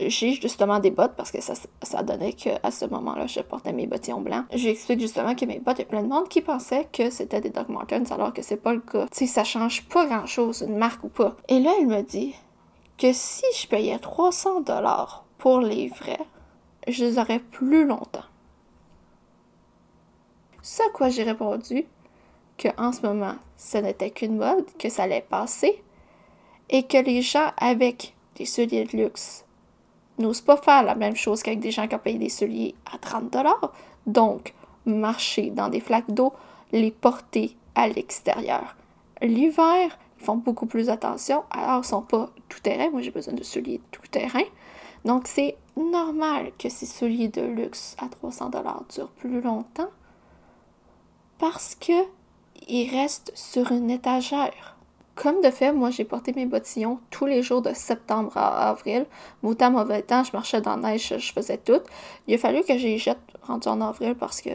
j'ai 0.00 0.32
justement 0.32 0.80
des 0.80 0.90
bottes 0.90 1.14
parce 1.16 1.30
que 1.30 1.40
ça, 1.40 1.54
ça 1.82 2.02
donnait 2.02 2.32
qu'à 2.32 2.70
ce 2.70 2.84
moment-là, 2.86 3.26
je 3.26 3.40
portais 3.40 3.72
mes 3.72 3.86
bottillons 3.86 4.20
blancs. 4.20 4.44
Je 4.52 4.64
lui 4.64 4.68
explique 4.70 5.00
justement 5.00 5.34
que 5.34 5.44
mes 5.44 5.60
bottes, 5.60 5.78
il 5.78 5.94
y 5.94 5.98
a 5.98 6.02
de 6.02 6.08
monde 6.08 6.28
qui 6.28 6.40
pensait 6.40 6.88
que 6.92 7.10
c'était 7.10 7.40
des 7.40 7.50
Doc 7.50 7.68
Martens 7.68 8.10
alors 8.10 8.32
que 8.32 8.42
c'est 8.42 8.56
pas 8.56 8.72
le 8.72 8.80
cas. 8.80 9.06
Tu 9.12 9.18
sais, 9.18 9.26
ça 9.26 9.44
change 9.44 9.84
pas 9.88 10.06
grand-chose, 10.06 10.64
une 10.66 10.78
marque 10.78 11.04
ou 11.04 11.08
pas. 11.08 11.36
Et 11.48 11.60
là, 11.60 11.72
elle 11.78 11.86
me 11.86 12.02
dit 12.02 12.34
que 12.98 13.12
si 13.12 13.44
je 13.56 13.68
payais 13.68 13.98
300 13.98 14.62
dollars 14.62 15.24
pour 15.38 15.60
les 15.60 15.88
vrais, 15.88 16.20
je 16.88 17.04
les 17.04 17.18
aurais 17.18 17.38
plus 17.40 17.86
longtemps. 17.86 18.24
Ce 20.62 20.82
à 20.82 20.90
quoi 20.92 21.08
j'ai 21.08 21.22
répondu 21.22 21.86
que 22.56 22.68
en 22.78 22.92
ce 22.92 23.02
moment, 23.02 23.34
ce 23.56 23.78
n'était 23.78 24.10
qu'une 24.10 24.36
mode, 24.36 24.66
que 24.78 24.88
ça 24.88 25.04
allait 25.04 25.26
passer 25.28 25.82
et 26.70 26.84
que 26.84 26.98
les 26.98 27.22
gens 27.22 27.52
avec 27.58 28.14
des 28.36 28.46
souliers 28.46 28.84
de 28.84 28.96
luxe 28.96 29.43
n'ose 30.18 30.40
pas 30.40 30.56
faire 30.56 30.82
la 30.82 30.94
même 30.94 31.16
chose 31.16 31.42
qu'avec 31.42 31.60
des 31.60 31.70
gens 31.70 31.88
qui 31.88 31.94
ont 31.94 31.98
payé 31.98 32.18
des 32.18 32.28
souliers 32.28 32.74
à 32.92 32.98
30 32.98 33.36
Donc, 34.06 34.54
marcher 34.86 35.50
dans 35.50 35.68
des 35.68 35.80
flaques 35.80 36.10
d'eau, 36.10 36.32
les 36.72 36.90
porter 36.90 37.56
à 37.74 37.88
l'extérieur. 37.88 38.76
L'hiver, 39.20 39.98
ils 40.20 40.24
font 40.24 40.36
beaucoup 40.36 40.66
plus 40.66 40.90
attention, 40.90 41.44
alors 41.50 41.82
ils 41.82 41.86
sont 41.86 42.02
pas 42.02 42.30
tout 42.48 42.60
terrain. 42.60 42.90
Moi, 42.90 43.02
j'ai 43.02 43.10
besoin 43.10 43.34
de 43.34 43.42
souliers 43.42 43.80
tout 43.90 44.06
terrain. 44.10 44.44
Donc, 45.04 45.26
c'est 45.26 45.56
normal 45.76 46.52
que 46.58 46.68
ces 46.68 46.86
souliers 46.86 47.28
de 47.28 47.42
luxe 47.42 47.96
à 47.98 48.08
300 48.08 48.50
durent 48.94 49.10
plus 49.10 49.40
longtemps 49.40 49.90
parce 51.38 51.74
que 51.74 51.92
ils 52.68 52.88
restent 52.90 53.32
sur 53.34 53.72
une 53.72 53.90
étagère. 53.90 54.73
Comme 55.14 55.40
de 55.42 55.50
fait, 55.50 55.72
moi, 55.72 55.90
j'ai 55.90 56.04
porté 56.04 56.32
mes 56.32 56.46
bottillons 56.46 56.98
tous 57.10 57.26
les 57.26 57.42
jours 57.42 57.62
de 57.62 57.72
septembre 57.72 58.36
à 58.36 58.70
avril. 58.70 59.06
Beau 59.42 59.54
temps, 59.54 59.70
mauvais 59.70 60.02
temps, 60.02 60.24
je 60.24 60.32
marchais 60.32 60.60
dans 60.60 60.76
la 60.76 60.90
neige, 60.90 61.14
je 61.16 61.32
faisais 61.32 61.58
tout. 61.58 61.80
Il 62.26 62.34
a 62.34 62.38
fallu 62.38 62.62
que 62.62 62.76
j'y 62.76 62.98
jette 62.98 63.18
rendu 63.42 63.68
en 63.68 63.80
avril 63.80 64.16
parce 64.16 64.40
que 64.40 64.50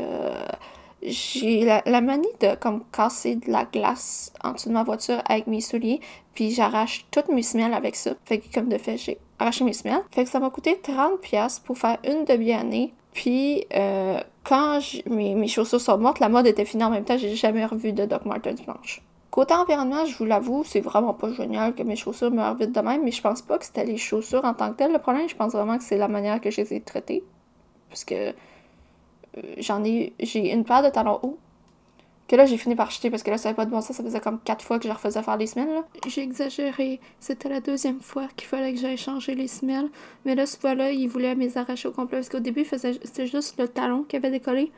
j'ai 1.01 1.63
la, 1.63 2.01
manie 2.01 2.27
de 2.41 2.55
comme 2.55 2.83
casser 2.91 3.35
de 3.35 3.49
la 3.49 3.65
glace 3.65 4.33
en 4.43 4.51
dessous 4.51 4.69
de 4.69 4.73
ma 4.73 4.83
voiture 4.83 5.21
avec 5.25 5.47
mes 5.47 5.61
souliers, 5.61 6.01
puis 6.33 6.51
j'arrache 6.51 7.05
toutes 7.11 7.29
mes 7.29 7.43
semelles 7.43 7.73
avec 7.73 7.95
ça. 7.95 8.11
Fait 8.25 8.39
que 8.39 8.53
comme 8.53 8.69
de 8.69 8.77
fait, 8.77 8.97
j'ai 8.97 9.17
arraché 9.39 9.63
mes 9.63 9.73
semelles. 9.73 10.03
Fait 10.11 10.25
que 10.25 10.29
ça 10.29 10.39
m'a 10.39 10.49
coûté 10.49 10.79
30$ 10.83 11.61
pour 11.63 11.77
faire 11.77 11.97
une 12.05 12.25
demi-année. 12.25 12.93
Puis 13.13 13.65
euh, 13.73 14.19
quand 14.43 14.79
mes, 15.09 15.47
chaussures 15.47 15.81
sont 15.81 15.97
mortes, 15.97 16.19
la 16.19 16.29
mode 16.29 16.47
était 16.47 16.65
finie 16.65 16.83
en 16.83 16.89
même 16.89 17.05
temps, 17.05 17.17
j'ai 17.17 17.35
jamais 17.35 17.65
revu 17.65 17.93
de 17.93 18.05
Doc 18.05 18.25
Martens 18.25 18.61
blanche. 18.65 19.01
Côté 19.31 19.53
environnement, 19.53 20.05
je 20.05 20.17
vous 20.17 20.25
l'avoue, 20.25 20.63
c'est 20.63 20.79
vraiment 20.79 21.13
pas 21.13 21.31
génial 21.31 21.75
que 21.75 21.83
mes 21.83 21.95
chaussures 21.95 22.31
meurent 22.31 22.55
vite 22.55 22.71
de 22.71 22.79
même, 22.79 23.03
mais 23.03 23.11
je 23.11 23.21
pense 23.21 23.43
pas 23.43 23.59
que 23.59 23.65
c'était 23.65 23.85
les 23.85 23.97
chaussures 23.97 24.43
en 24.43 24.55
tant 24.55 24.71
que 24.71 24.77
telles. 24.77 24.91
Le 24.91 24.99
problème, 24.99 25.29
je 25.29 25.35
pense 25.35 25.51
vraiment 25.51 25.77
que 25.77 25.83
c'est 25.83 25.97
la 25.97 26.07
manière 26.07 26.41
que 26.41 26.49
je 26.49 26.61
les 26.61 26.73
ai 26.73 26.81
traitées. 26.81 27.23
Parce 27.89 28.03
que 28.03 28.29
euh, 28.29 28.33
j'en 29.57 29.83
ai. 29.83 30.13
J'ai 30.19 30.51
une 30.51 30.65
paire 30.65 30.83
de 30.83 30.89
talons 30.89 31.19
hauts 31.21 31.37
que 32.29 32.35
là, 32.35 32.45
j'ai 32.45 32.57
fini 32.57 32.75
par 32.75 32.87
acheter 32.87 33.09
parce 33.09 33.23
que 33.23 33.31
là, 33.31 33.37
ça 33.37 33.49
n'avait 33.49 33.55
pas 33.55 33.65
de 33.65 33.71
bon 33.71 33.81
sens. 33.81 33.97
Ça 33.97 34.03
faisait 34.03 34.19
comme 34.19 34.39
quatre 34.39 34.63
fois 34.63 34.77
que 34.77 34.87
je 34.87 34.93
refaisais 34.93 35.23
faire 35.23 35.37
les 35.37 35.47
semelles. 35.47 35.83
J'ai 36.07 36.21
exagéré. 36.21 36.99
C'était 37.19 37.49
la 37.49 37.59
deuxième 37.59 37.99
fois 37.99 38.27
qu'il 38.35 38.47
fallait 38.47 38.71
que 38.73 38.79
j'aille 38.79 38.97
changer 38.97 39.33
les 39.33 39.47
semelles. 39.47 39.89
Mais 40.25 40.35
là, 40.35 40.45
ce 40.45 40.57
fois-là, 40.57 40.91
il 40.91 41.07
voulait 41.07 41.33
mes 41.33 41.57
arracher 41.57 41.87
au 41.87 41.91
complet 41.91 42.19
parce 42.19 42.29
qu'au 42.29 42.39
début, 42.39 42.65
c'était 42.65 43.25
juste 43.25 43.59
le 43.59 43.67
talon 43.67 44.03
qui 44.03 44.15
avait 44.15 44.29
décollé. 44.29 44.71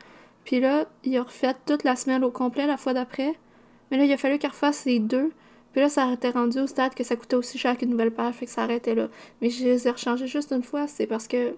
Puis 0.44 0.60
là, 0.60 0.86
il 1.04 1.16
a 1.18 1.22
refait 1.22 1.54
toute 1.66 1.84
la 1.84 1.94
semelle 1.94 2.24
au 2.24 2.30
complet 2.30 2.66
la 2.66 2.78
fois 2.78 2.94
d'après. 2.94 3.34
Mais 3.92 3.98
là, 3.98 4.04
il 4.04 4.12
a 4.12 4.16
fallu 4.16 4.38
qu'il 4.38 4.48
refasse 4.48 4.86
les 4.86 5.00
deux. 5.00 5.32
Puis 5.72 5.82
là, 5.82 5.90
ça 5.90 6.10
été 6.10 6.30
rendu 6.30 6.58
au 6.58 6.66
stade 6.66 6.94
que 6.94 7.04
ça 7.04 7.14
coûtait 7.14 7.36
aussi 7.36 7.58
cher 7.58 7.76
qu'une 7.76 7.90
nouvelle 7.90 8.10
paire, 8.10 8.34
fait 8.34 8.46
que 8.46 8.50
ça 8.50 8.62
arrêtait 8.62 8.94
là. 8.94 9.08
Mais 9.42 9.50
je 9.50 9.64
les 9.64 9.86
ai 9.86 9.90
rechangés 9.90 10.26
juste 10.26 10.50
une 10.50 10.62
fois, 10.62 10.86
c'est 10.88 11.06
parce 11.06 11.28
que 11.28 11.54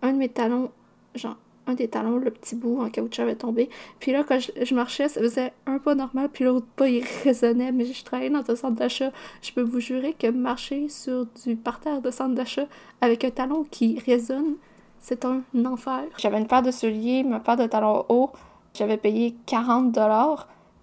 un 0.00 0.12
de 0.12 0.18
mes 0.18 0.28
talons, 0.28 0.70
genre, 1.16 1.36
un 1.66 1.74
des 1.74 1.88
talons, 1.88 2.18
le 2.18 2.30
petit 2.30 2.54
bout 2.54 2.80
en 2.80 2.88
caoutchouc 2.88 3.22
avait 3.22 3.34
tombé. 3.34 3.68
Puis 3.98 4.12
là, 4.12 4.22
quand 4.22 4.38
je, 4.38 4.74
marchais, 4.76 5.08
ça 5.08 5.20
faisait 5.20 5.52
un 5.66 5.80
pas 5.80 5.96
normal, 5.96 6.28
puis 6.32 6.44
l'autre 6.44 6.66
pas, 6.76 6.88
il 6.88 7.04
résonnait. 7.24 7.72
Mais 7.72 7.84
je 7.84 8.04
travaillais 8.04 8.30
dans 8.30 8.48
un 8.48 8.54
centre 8.54 8.76
d'achat. 8.76 9.10
Je 9.42 9.52
peux 9.52 9.62
vous 9.62 9.80
jurer 9.80 10.14
que 10.14 10.28
marcher 10.28 10.88
sur 10.88 11.26
du 11.44 11.56
parterre 11.56 12.00
de 12.00 12.12
centre 12.12 12.36
d'achat 12.36 12.66
avec 13.00 13.24
un 13.24 13.30
talon 13.30 13.64
qui 13.68 13.98
résonne, 14.06 14.54
c'est 15.00 15.24
un 15.24 15.42
enfer. 15.64 16.04
J'avais 16.16 16.38
une 16.38 16.46
paire 16.46 16.62
de 16.62 16.70
souliers, 16.70 17.24
ma 17.24 17.40
paire 17.40 17.56
de 17.56 17.66
talons 17.66 18.04
hauts. 18.08 18.30
J'avais 18.72 18.98
payé 18.98 19.34
40 19.46 19.90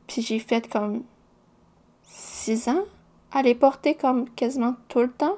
puis 0.08 0.22
j'ai 0.22 0.40
fait 0.40 0.70
comme 0.70 1.04
6 2.04 2.70
ans 2.70 2.84
à 3.32 3.42
les 3.42 3.56
porter 3.56 3.96
comme 3.96 4.30
quasiment 4.30 4.76
tout 4.88 5.00
le 5.00 5.12
temps. 5.12 5.36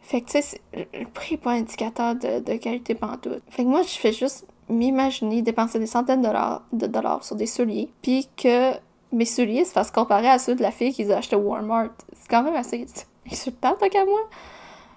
Fait 0.00 0.22
que, 0.22 0.30
tu 0.30 0.42
sais, 0.42 0.60
le 0.72 1.04
prix 1.04 1.34
n'est 1.34 1.38
pas 1.38 1.52
indicateur 1.52 2.14
de, 2.14 2.40
de 2.40 2.56
qualité 2.56 2.94
pantoute. 2.94 3.42
Fait 3.50 3.62
que 3.62 3.68
moi, 3.68 3.82
je 3.82 3.98
fais 3.98 4.12
juste 4.12 4.46
m'imaginer 4.68 5.42
dépenser 5.42 5.78
des 5.78 5.86
centaines 5.86 6.22
de 6.22 6.86
dollars, 6.86 7.24
sur 7.24 7.36
des 7.36 7.46
souliers, 7.46 7.90
puis 8.02 8.28
que 8.36 8.72
mes 9.12 9.24
souliers 9.24 9.64
se 9.64 9.72
fassent 9.72 9.90
comparer 9.90 10.28
à 10.28 10.38
ceux 10.38 10.54
de 10.54 10.62
la 10.62 10.70
fille 10.70 10.92
qu'ils 10.92 11.10
ont 11.12 11.16
acheté 11.16 11.36
au 11.36 11.40
Walmart. 11.40 11.90
C'est 12.12 12.28
quand 12.28 12.42
même 12.42 12.56
assez 12.56 12.86
insultant, 13.30 13.74
tant 13.78 13.88
qu'à 13.88 14.04
moi. 14.04 14.20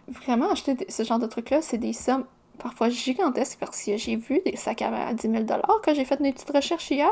Vraiment, 0.07 0.51
acheter 0.51 0.75
ce 0.89 1.03
genre 1.03 1.19
de 1.19 1.27
trucs-là, 1.27 1.61
c'est 1.61 1.77
des 1.77 1.93
sommes 1.93 2.25
parfois 2.57 2.89
gigantesques 2.89 3.57
parce 3.59 3.81
que 3.83 3.97
j'ai 3.97 4.15
vu 4.15 4.41
des 4.45 4.55
sacs 4.55 4.81
à 4.81 5.13
10 5.13 5.21
000 5.29 5.45
quand 5.83 5.93
j'ai 5.93 6.05
fait 6.05 6.19
mes 6.19 6.31
petites 6.33 6.51
recherches 6.51 6.91
hier. 6.91 7.09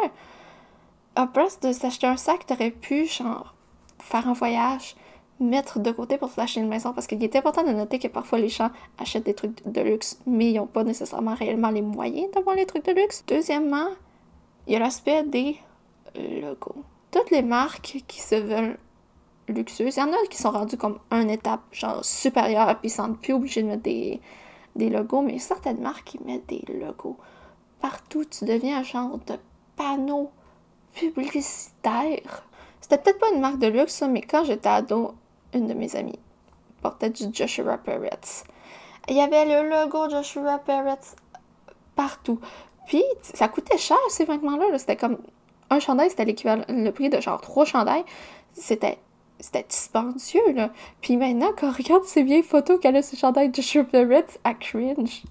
Après 1.22 1.48
de 1.62 1.74
s'acheter 1.74 2.08
un 2.08 2.16
sac, 2.16 2.46
t'aurais 2.46 2.72
pu, 2.72 3.06
genre, 3.06 3.54
faire 3.98 4.26
un 4.30 4.32
voyage, 4.32 4.96
mettre 5.42 5.78
de 5.80 5.92
côté 5.92 6.18
pour 6.18 6.30
s'acheter 6.30 6.62
une 6.62 6.70
maison 6.70 6.94
parce 6.94 7.08
qu'il 7.08 7.22
est 7.22 7.36
important 7.36 7.62
de 7.62 7.72
noter 7.72 8.00
que 8.00 8.08
parfois 8.08 8.40
les 8.40 8.48
gens 8.48 8.70
achètent 8.98 9.26
des 9.26 9.34
trucs 9.34 9.68
de 9.68 9.82
luxe, 9.82 10.22
mais 10.26 10.52
ils 10.52 10.56
n'ont 10.56 10.66
pas 10.66 10.86
nécessairement 10.86 11.34
réellement 11.34 11.72
les 11.72 11.82
moyens 11.82 12.32
d'avoir 12.32 12.56
les 12.56 12.66
trucs 12.66 12.86
de 12.86 12.94
luxe. 12.94 13.26
Deuxièmement, 13.28 13.90
il 14.66 14.72
y 14.72 14.76
a 14.78 14.80
l'aspect 14.80 15.24
des 15.24 15.58
logos. 16.16 16.86
Toutes 17.12 17.32
les 17.32 17.42
marques 17.42 18.02
qui 18.08 18.22
se 18.22 18.36
veulent 18.36 18.78
luxueuses, 19.50 19.98
il 19.98 20.00
y 20.00 20.04
en 20.04 20.14
a 20.14 20.28
qui 20.30 20.38
sont 20.38 20.52
rendues 20.52 20.78
comme 20.78 21.00
une 21.12 21.30
étape 21.30 21.64
genre 21.74 22.06
supérieure 22.06 22.80
puis 22.80 22.88
ils 22.88 22.92
sont 22.92 23.14
plus 23.16 23.34
obligés 23.34 23.62
de 23.62 23.68
mettre 23.68 23.84
des, 23.84 24.22
des 24.78 24.90
logos, 24.90 25.22
mais 25.22 25.38
certaines 25.38 25.82
marques 25.82 26.06
qui 26.06 26.24
mettent 26.24 26.48
des 26.48 26.64
logos 26.80 27.18
partout. 27.82 28.24
Tu 28.24 28.46
deviens 28.46 28.80
un 28.80 28.84
genre 28.84 29.20
de 29.28 29.34
panneau 29.76 30.32
publicitaire. 30.94 32.44
C'était 32.82 32.98
peut-être 32.98 33.20
pas 33.20 33.32
une 33.34 33.42
marque 33.42 33.60
de 33.60 33.68
luxe, 33.68 34.02
mais 34.10 34.22
quand 34.22 34.44
j'étais 34.44 34.70
ado, 34.70 35.14
une 35.54 35.68
de 35.68 35.74
mes 35.74 35.96
amies 35.96 36.20
portait 36.82 37.10
du 37.10 37.26
Joshua 37.32 37.78
Peretz. 37.78 38.44
Il 39.08 39.16
y 39.16 39.22
avait 39.22 39.46
le 39.46 39.70
logo 39.70 40.10
Joshua 40.10 40.60
Peretz 40.60 41.16
partout. 41.96 42.40
Puis, 42.88 43.04
ça 43.22 43.48
coûtait 43.48 43.78
cher, 43.78 43.98
ces 44.10 44.26
vêtements-là. 44.26 44.78
c'était 44.78 44.96
comme 44.96 45.18
un 45.70 45.80
chandail, 45.80 46.10
c'était 46.10 46.26
l'équivalent, 46.26 46.64
le 46.68 46.90
prix 46.92 47.10
de 47.10 47.20
genre 47.20 47.42
trois 47.42 47.66
chandails. 47.66 48.06
C'était 48.54 48.98
c'était 49.40 49.66
dispendieux, 49.70 50.52
là. 50.54 50.70
Puis 51.00 51.16
maintenant, 51.16 51.52
quand 51.58 51.70
on 51.70 51.72
regarde 51.72 52.04
ces 52.04 52.24
vieilles 52.24 52.44
photos 52.44 52.80
qu'elle 52.80 52.98
a 52.98 53.02
ce 53.02 53.16
chandail 53.16 53.52
Joshua 53.54 53.86
Peretz, 53.86 54.38
à 54.44 54.54
cringe. 54.54 55.24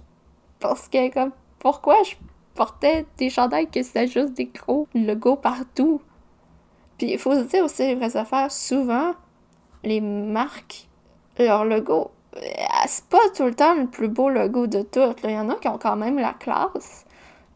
Parce 0.60 0.88
que, 0.88 1.12
comme, 1.12 1.32
pourquoi 1.58 2.02
je 2.04 2.14
portais 2.58 3.06
des 3.18 3.30
chandails 3.30 3.70
que 3.70 3.82
c'était 3.84 4.08
juste 4.08 4.32
des 4.32 4.46
gros 4.46 4.88
logos 4.92 5.36
partout? 5.36 6.02
Puis 6.98 7.12
il 7.12 7.18
faut 7.18 7.34
se 7.34 7.44
dire 7.44 7.64
aussi 7.64 7.82
les 7.82 7.94
vraies 7.94 8.16
affaires, 8.16 8.50
souvent, 8.50 9.14
les 9.84 10.00
marques, 10.00 10.88
leur 11.38 11.64
logo, 11.64 12.10
euh, 12.36 12.40
c'est 12.86 13.04
pas 13.06 13.30
tout 13.36 13.44
le 13.44 13.54
temps 13.54 13.74
le 13.74 13.86
plus 13.86 14.08
beau 14.08 14.28
logo 14.28 14.66
de 14.66 14.82
toutes. 14.82 15.20
Il 15.22 15.30
y 15.30 15.38
en 15.38 15.48
a 15.48 15.54
qui 15.54 15.68
ont 15.68 15.78
quand 15.78 15.96
même 15.96 16.18
la 16.18 16.32
classe. 16.32 17.06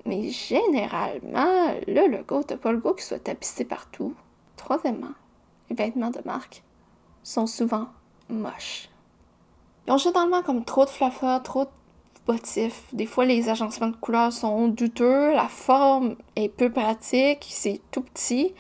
Mais 0.07 0.29
généralement, 0.31 1.75
le 1.87 2.09
logo, 2.09 2.45
t'as 2.45 2.57
pas 2.57 2.73
le 2.73 2.81
soit 2.99 3.23
tapissé 3.23 3.65
partout. 3.65 4.15
Troisièmement, 4.57 5.15
les 5.69 5.77
vêtements 5.77 6.11
de 6.11 6.21
marque 6.25 6.63
sont 7.25 7.47
souvent 7.47 7.89
moches. 8.29 8.89
Ils 9.87 9.93
ont 9.93 9.99
généralement 9.99 10.43
comme 10.43 10.65
trop 10.65 10.85
de 10.85 10.91
flaffa, 10.91 11.41
trop 11.41 11.65
de 11.65 11.71
Des 12.93 13.07
fois, 13.07 13.25
les 13.25 13.49
agencements 13.49 13.89
de 13.89 13.97
couleurs 13.97 14.33
sont 14.33 14.69
douteux, 14.69 15.33
la 15.33 15.49
forme 15.49 16.17
est 16.37 16.49
peu 16.49 16.71
pratique, 16.71 17.47
c'est 17.49 17.81
tout 17.91 18.03
petit. 18.03 18.55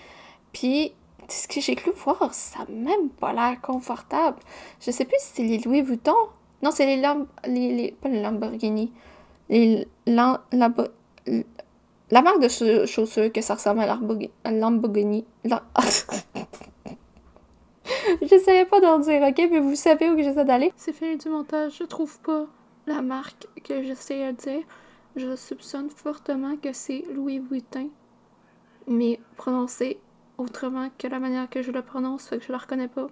Puis, 0.52 0.92
ce 1.28 1.46
que 1.46 1.60
j'ai 1.60 1.76
cru 1.76 1.92
voir, 1.92 2.34
ça 2.34 2.60
n'a 2.60 2.74
même 2.74 3.08
pas 3.08 3.32
l'air 3.32 3.60
confortable. 3.60 4.38
Je 4.80 4.90
sais 4.90 5.04
plus 5.04 5.16
si 5.20 5.30
c'est 5.34 5.42
les 5.44 5.58
Louis 5.58 5.82
Vuitton. 5.82 6.14
Non, 6.62 6.70
c'est 6.72 6.86
les, 6.86 7.00
Lamb... 7.00 7.26
les, 7.46 7.92
pas 8.00 8.08
les 8.08 8.20
Lamborghini. 8.20 8.92
Les 9.48 9.86
la, 10.06 10.42
la, 10.52 10.70
la 12.10 12.22
marque 12.22 12.40
de 12.40 12.48
chaussures 12.86 13.32
que 13.32 13.40
ça 13.40 13.54
ressemble 13.54 13.80
à 13.80 13.86
la 13.86 13.98
Lamborghini. 14.50 15.24
La... 15.44 15.62
J'essayais 18.22 18.64
pas 18.64 18.80
d'en 18.80 18.98
dire, 18.98 19.22
ok? 19.22 19.48
Mais 19.50 19.60
vous 19.60 19.76
savez 19.76 20.10
où 20.10 20.18
j'essaie 20.18 20.44
d'aller? 20.44 20.72
C'est 20.76 20.92
fini 20.92 21.16
du 21.16 21.28
montage. 21.28 21.76
Je 21.78 21.84
trouve 21.84 22.18
pas 22.20 22.46
la 22.86 23.02
marque 23.02 23.46
que 23.64 23.82
j'essaie 23.82 24.32
de 24.32 24.36
dire. 24.36 24.64
Je 25.16 25.36
soupçonne 25.36 25.90
fortement 25.90 26.56
que 26.56 26.72
c'est 26.72 27.04
Louis 27.12 27.38
Vuitton. 27.38 27.90
Mais 28.86 29.20
prononcé 29.36 30.00
autrement 30.38 30.88
que 30.98 31.06
la 31.06 31.20
manière 31.20 31.48
que 31.48 31.62
je 31.62 31.70
le 31.70 31.82
prononce, 31.82 32.28
fait 32.28 32.38
que 32.38 32.44
je 32.44 32.52
la 32.52 32.58
reconnais 32.58 32.88
pas. 32.88 33.08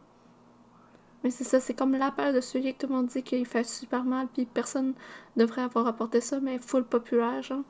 Mais 1.22 1.30
c'est 1.30 1.44
ça, 1.44 1.60
c'est 1.60 1.74
comme 1.74 1.96
l'appel 1.96 2.34
de 2.34 2.40
celui 2.40 2.72
que 2.72 2.78
tout 2.78 2.86
le 2.86 2.96
monde 2.96 3.06
dit 3.06 3.22
qu'il 3.22 3.44
fait 3.44 3.64
super 3.64 4.04
mal, 4.04 4.26
puis 4.32 4.46
personne 4.46 4.94
devrait 5.36 5.62
avoir 5.62 5.86
apporté 5.86 6.20
ça, 6.20 6.40
mais 6.40 6.58
full 6.58 6.84
populaire, 6.84 7.42
genre. 7.42 7.62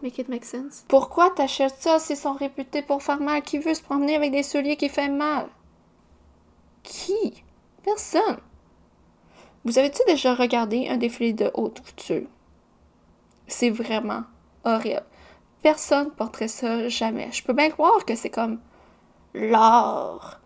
Make 0.00 0.18
it 0.18 0.28
make 0.28 0.44
sense. 0.44 0.84
Pourquoi 0.86 1.30
t'achètes 1.30 1.74
ça 1.80 1.98
s'ils 1.98 2.16
sont 2.16 2.34
réputés 2.34 2.82
pour 2.82 3.02
faire 3.02 3.20
mal? 3.20 3.42
Qui 3.42 3.58
veut 3.58 3.74
se 3.74 3.82
promener 3.82 4.14
avec 4.14 4.30
des 4.30 4.44
souliers 4.44 4.76
qui 4.76 4.88
font 4.88 5.12
mal? 5.12 5.48
Qui? 6.84 7.42
Personne. 7.82 8.38
Vous 9.64 9.78
avez-tu 9.78 10.00
déjà 10.06 10.34
regardé 10.34 10.88
un 10.88 10.96
défilé 10.96 11.32
de 11.32 11.50
haute 11.54 11.80
couture? 11.80 12.26
C'est 13.46 13.70
vraiment 13.70 14.22
horrible. 14.64 15.04
Personne 15.62 16.10
porterait 16.10 16.48
ça 16.48 16.88
jamais. 16.88 17.30
Je 17.32 17.42
peux 17.42 17.52
bien 17.52 17.70
croire 17.70 18.04
que 18.04 18.14
c'est 18.14 18.30
comme 18.30 18.60
l'art 19.34 20.40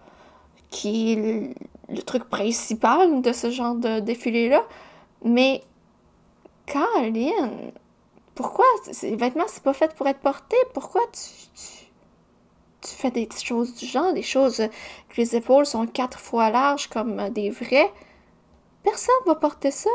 qui 0.71 1.12
est 1.12 1.54
le, 1.88 2.02
truc 2.02 2.25
principal 2.25 3.21
de 3.21 3.33
ce 3.33 3.50
genre 3.50 3.75
de 3.75 4.00
défilé-là. 4.00 4.64
Mais, 5.25 5.62
Caroline, 6.66 7.73
pourquoi 8.35 8.64
ces 8.90 9.14
vêtements, 9.14 9.45
c'est 9.47 9.62
pas 9.62 9.75
fait 9.75 9.95
pour 9.95 10.09
être 10.09 10.21
porté? 10.21 10.57
Pourquoi 10.73 11.02
tu, 11.12 11.75
tu, 12.81 12.88
fais 12.88 13.11
des 13.11 13.28
choses 13.31 13.75
du 13.75 13.85
genre, 13.85 14.14
des 14.14 14.23
choses 14.23 14.57
que 15.11 15.16
les 15.16 15.37
épaules 15.37 15.66
sont 15.66 15.87
quatre 15.87 16.19
fois 16.19 16.49
larges 16.50 16.88
comme 16.88 17.28
des 17.28 17.50
vrais? 17.50 17.92
Personne 18.83 19.15
va 19.27 19.35
porter 19.35 19.71
ça. 19.71 19.91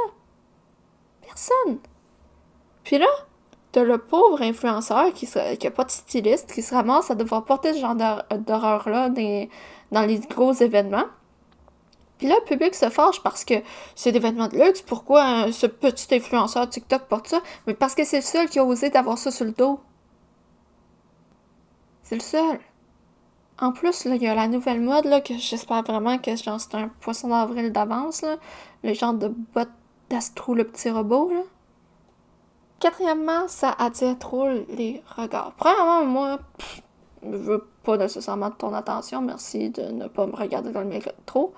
Personne. 1.21 1.79
Puis 2.83 2.97
là, 2.97 3.07
le 3.75 3.97
pauvre 3.99 4.41
influenceur 4.41 5.13
qui 5.13 5.29
n'a 5.35 5.71
pas 5.71 5.83
de 5.83 5.91
styliste, 5.91 6.51
qui 6.51 6.63
se 6.63 6.73
ramasse 6.73 7.11
à 7.11 7.15
devoir 7.15 7.45
porter 7.45 7.73
ce 7.73 7.79
genre 7.79 7.95
d'horreur-là 7.95 9.09
dans 9.09 10.01
les 10.01 10.19
gros 10.29 10.53
événements. 10.53 11.05
Puis 12.17 12.27
là, 12.27 12.35
le 12.39 12.45
public 12.45 12.73
se 12.73 12.89
fâche 12.89 13.21
parce 13.21 13.45
que 13.45 13.53
c'est 13.93 14.11
des 14.11 14.17
vêtements 14.17 14.47
de 14.47 14.57
luxe. 14.57 14.81
Pourquoi 14.81 15.51
ce 15.51 15.67
petit 15.67 16.15
influenceur 16.15 16.67
TikTok 16.67 17.03
porte 17.03 17.27
ça? 17.27 17.41
Mais 17.67 17.75
parce 17.75 17.93
que 17.93 18.03
c'est 18.03 18.17
le 18.17 18.23
seul 18.23 18.49
qui 18.49 18.57
a 18.57 18.65
osé 18.65 18.89
d'avoir 18.89 19.19
ça 19.19 19.29
sur 19.29 19.45
le 19.45 19.51
dos. 19.51 19.79
C'est 22.01 22.15
le 22.15 22.21
seul. 22.21 22.59
En 23.59 23.71
plus, 23.71 24.05
il 24.05 24.21
y 24.21 24.27
a 24.27 24.35
la 24.35 24.47
nouvelle 24.47 24.81
mode, 24.81 25.05
là, 25.05 25.19
que 25.19 25.35
j'espère 25.35 25.81
vraiment 25.81 26.19
que 26.19 26.35
c'est 26.35 26.75
un 26.75 26.89
poisson 27.01 27.29
d'avril 27.29 27.71
d'avance, 27.71 28.23
Le 28.83 28.93
genre 28.93 29.13
de 29.13 29.29
bottes 29.53 29.69
d'astro, 30.09 30.53
le 30.53 30.63
petit 30.63 30.89
robot, 30.89 31.31
là. 31.31 31.41
Quatrièmement, 32.79 33.47
ça 33.47 33.75
attire 33.79 34.19
trop 34.19 34.47
les 34.47 35.01
regards. 35.15 35.53
Premièrement, 35.57 36.05
moi, 36.05 36.39
je 37.23 37.35
veux 37.35 37.67
pas 37.83 37.97
nécessairement 37.97 38.51
ton 38.51 38.71
attention. 38.73 39.21
Merci 39.21 39.71
de 39.71 39.81
ne 39.83 40.07
pas 40.07 40.27
me 40.27 40.35
regarder 40.35 40.71
dans 40.71 40.81
le 40.81 40.87
métro. 40.87 41.53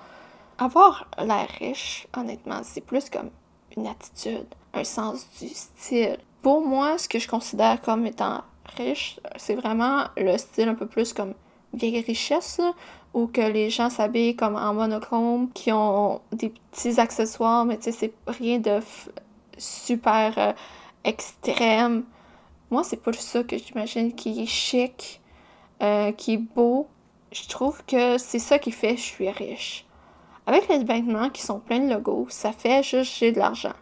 Avoir 0.58 1.08
l'air 1.18 1.50
riche, 1.60 2.08
honnêtement, 2.16 2.62
c'est 2.64 2.82
plus 2.82 3.10
comme 3.10 3.30
une 3.76 3.88
attitude, 3.88 4.46
un 4.74 4.86
sens 4.86 5.28
du 5.40 5.50
style. 5.50 6.18
Pour 6.42 6.62
moi, 6.62 6.98
ce 6.98 7.10
que 7.10 7.20
je 7.20 7.28
considère 7.28 7.82
comme 7.82 8.06
étant 8.06 8.42
riche, 8.78 9.20
c'est 9.36 9.56
vraiment 9.56 10.06
le 10.16 10.38
style 10.38 10.70
un 10.70 10.76
peu 10.76 10.86
plus 10.86 11.12
comme 11.12 11.34
vieille 11.74 12.02
richesse, 12.02 12.62
ou 13.14 13.28
que 13.28 13.42
les 13.42 13.70
gens 13.70 13.90
s'habillent 13.90 14.36
comme 14.36 14.56
en 14.56 14.74
monochrome, 14.74 15.50
qui 15.54 15.72
ont 15.72 16.22
des 16.32 16.50
petits 16.50 17.00
accessoires, 17.00 17.66
mais 17.66 17.78
tu 17.78 17.86
sais, 17.86 17.92
c'est 17.92 18.14
rien 18.28 18.60
de 18.60 18.80
super 19.58 20.34
euh, 20.38 20.54
extrême. 21.04 22.04
Moi, 22.72 22.84
c'est 22.84 23.02
pas 23.02 23.14
ça 23.14 23.44
que 23.44 23.58
j'imagine 23.58 24.14
qui 24.14 24.42
est 24.44 24.46
chic, 24.46 25.22
euh, 25.82 26.12
qui 26.12 26.34
est 26.34 26.38
beau. 26.38 26.88
Je 27.32 27.48
trouve 27.48 27.84
que 27.86 28.18
c'est 28.18 28.40
ça 28.40 28.60
qui 28.60 28.72
fait 28.72 28.98
je 28.98 29.02
suis 29.02 29.30
riche. 29.30 29.86
Avec 30.46 30.68
les 30.68 30.84
vêtements 30.84 31.30
qui 31.30 31.42
sont 31.42 31.60
pleins 31.60 31.80
de 31.80 31.94
logos, 31.94 32.28
ça 32.30 32.52
fait 32.52 32.82
juste 32.84 33.18
j'ai 33.18 33.32
de 33.32 33.40
l'argent. 33.40 33.74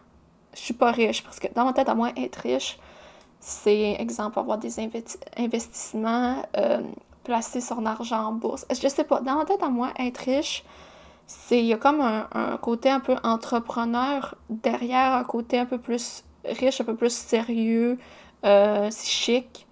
Je 0.54 0.60
suis 0.60 0.74
pas 0.74 0.90
riche 0.90 1.22
parce 1.22 1.38
que 1.38 1.46
dans 1.54 1.64
ma 1.64 1.72
tête, 1.72 1.88
à 1.88 1.94
moi, 1.94 2.10
être 2.16 2.36
riche, 2.36 2.78
c'est, 3.40 3.96
exemple, 3.98 4.38
avoir 4.38 4.58
des 4.58 4.78
investissements, 5.38 6.42
euh, 6.56 6.82
placer 7.28 7.60
son 7.60 7.84
argent 7.84 8.28
en 8.28 8.32
bourse. 8.32 8.64
Je 8.70 8.88
sais 8.88 9.04
pas, 9.04 9.20
dans 9.20 9.34
ma 9.34 9.44
tête, 9.44 9.62
à 9.62 9.68
moi, 9.68 9.90
être 9.98 10.16
riche, 10.16 10.64
c'est, 11.26 11.58
il 11.58 11.66
y 11.66 11.74
a 11.74 11.76
comme 11.76 12.00
un, 12.00 12.56
côté 12.56 12.88
un 12.88 13.00
peu 13.00 13.16
entrepreneur 13.22 14.34
derrière, 14.48 15.12
un 15.12 15.24
côté 15.24 15.58
un 15.58 15.66
peu 15.66 15.76
plus 15.76 16.24
riche, 16.46 16.80
un 16.80 16.84
peu 16.84 16.96
plus 16.96 17.12
sérieux, 17.12 17.98
euh, 18.46 18.88
c'est 18.90 19.06
chic. 19.06 19.66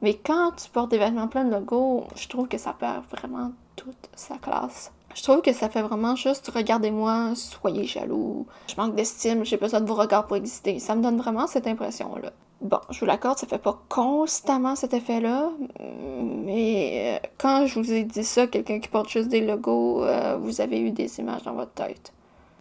Mais 0.00 0.14
quand 0.14 0.52
tu 0.52 0.70
portes 0.70 0.92
des 0.92 0.98
vêtements 0.98 1.26
pleins 1.26 1.44
de 1.44 1.50
logos, 1.50 2.06
je 2.14 2.28
trouve 2.28 2.46
que 2.46 2.56
ça 2.56 2.72
perd 2.72 3.02
vraiment 3.10 3.50
toute 3.74 4.08
sa 4.14 4.36
classe. 4.36 4.92
Je 5.16 5.24
trouve 5.24 5.42
que 5.42 5.52
ça 5.52 5.68
fait 5.68 5.82
vraiment 5.82 6.14
juste 6.14 6.52
regardez-moi, 6.54 7.32
soyez 7.34 7.84
jaloux, 7.84 8.46
je 8.68 8.76
manque 8.76 8.94
d'estime, 8.94 9.44
j'ai 9.44 9.56
besoin 9.56 9.80
de 9.80 9.86
vos 9.86 9.96
regards 9.96 10.28
pour 10.28 10.36
exister. 10.36 10.78
Ça 10.78 10.94
me 10.94 11.02
donne 11.02 11.18
vraiment 11.18 11.48
cette 11.48 11.66
impression-là. 11.66 12.30
Bon, 12.60 12.78
je 12.90 13.00
vous 13.00 13.06
l'accorde, 13.06 13.38
ça 13.38 13.46
fait 13.46 13.58
pas 13.58 13.80
constamment 13.88 14.76
cet 14.76 14.92
effet-là, 14.92 15.50
mais 15.80 17.18
euh, 17.22 17.26
quand 17.38 17.66
je 17.66 17.80
vous 17.80 17.90
ai 17.90 18.04
dit 18.04 18.22
ça, 18.22 18.46
quelqu'un 18.46 18.80
qui 18.80 18.88
porte 18.88 19.08
juste 19.08 19.28
des 19.28 19.40
logos, 19.40 20.04
euh, 20.04 20.36
vous 20.36 20.60
avez 20.60 20.78
eu 20.78 20.90
des 20.90 21.20
images 21.20 21.42
dans 21.44 21.54
votre 21.54 21.72
tête. 21.72 22.12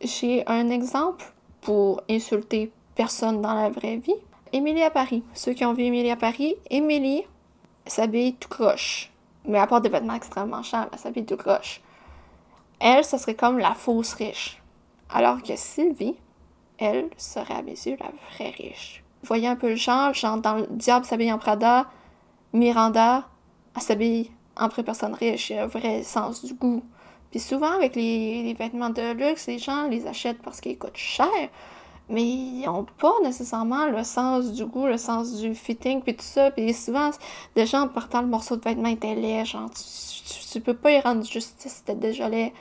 J'ai 0.02 0.48
un 0.48 0.70
exemple 0.70 1.26
pour 1.60 2.02
insulter 2.10 2.72
personne 2.96 3.42
dans 3.42 3.54
la 3.54 3.70
vraie 3.70 3.98
vie. 3.98 4.16
Émilie 4.54 4.84
à 4.84 4.90
Paris. 4.90 5.22
Ceux 5.34 5.52
qui 5.52 5.66
ont 5.66 5.74
vu 5.74 5.84
Émilie 5.84 6.12
à 6.12 6.16
Paris, 6.16 6.56
Émilie 6.70 7.24
s'habille 7.86 8.36
tout 8.36 8.48
croche. 8.48 9.12
Mais 9.46 9.60
à 9.60 9.68
part 9.68 9.82
des 9.82 9.90
vêtements 9.90 10.14
extrêmement 10.14 10.64
chers, 10.64 10.88
elle 10.94 11.00
s'habille 11.00 11.26
tout 11.26 11.36
croche. 11.36 11.82
Elle, 12.80 13.04
ce 13.04 13.18
serait 13.18 13.36
comme 13.36 13.60
la 13.60 13.74
fausse 13.74 14.14
riche. 14.14 14.62
Alors 15.10 15.44
que 15.44 15.58
Sylvie, 15.58 16.16
elle, 16.78 17.10
serait 17.18 17.56
à 17.56 17.62
mes 17.62 17.72
yeux 17.72 17.98
la 18.00 18.12
vraie 18.32 18.52
riche. 18.52 19.04
Voyez 19.24 19.48
un 19.48 19.56
peu 19.56 19.70
le 19.70 19.76
genre, 19.76 20.14
genre 20.14 20.38
dans 20.38 20.56
le 20.56 20.68
Diable 20.70 21.06
s'habille 21.06 21.32
en 21.32 21.38
Prada, 21.38 21.88
Miranda, 22.54 23.28
s'habille 23.80 24.32
en 24.58 24.68
vraie 24.68 24.84
personne 24.84 25.14
riche, 25.14 25.52
un 25.52 25.68
vrai 25.68 26.04
sens 26.04 26.44
du 26.44 26.54
goût. 26.54 26.84
Puis 27.32 27.40
souvent, 27.40 27.72
avec 27.74 27.96
les, 27.96 28.54
vêtements 28.58 28.90
de 28.90 29.14
luxe, 29.14 29.48
les 29.48 29.60
gens 29.60 29.88
les 29.88 30.08
achètent 30.08 30.42
parce 30.42 30.62
qu'ils 30.62 30.78
coûtent 30.78 30.98
cher, 30.98 31.28
mais 32.10 32.24
ils 32.24 32.66
n'ont 32.66 32.88
pas 33.00 33.14
nécessairement 33.24 33.86
le 33.88 34.04
sens 34.04 34.52
du 34.52 34.66
goût, 34.66 34.88
le 34.88 34.98
sens 34.98 35.36
du 35.36 35.54
fitting, 35.54 36.02
puis 36.02 36.16
tout 36.16 36.24
ça. 36.24 36.50
Puis 36.52 36.74
souvent, 36.74 37.12
déjà 37.56 37.82
en 37.82 37.88
portant 37.88 38.22
le 38.22 38.28
morceau 38.28 38.56
de 38.56 38.62
vêtement 38.62 38.90
était 38.90 39.16
laid, 39.16 39.46
genre, 39.46 39.70
tu, 39.70 40.50
tu, 40.52 40.62
peux 40.62 40.74
pas 40.74 40.92
y 40.92 41.00
rendre 41.00 41.24
justice, 41.24 41.84
c'était 41.86 41.96
déjà 41.96 42.28
laid. 42.28 42.52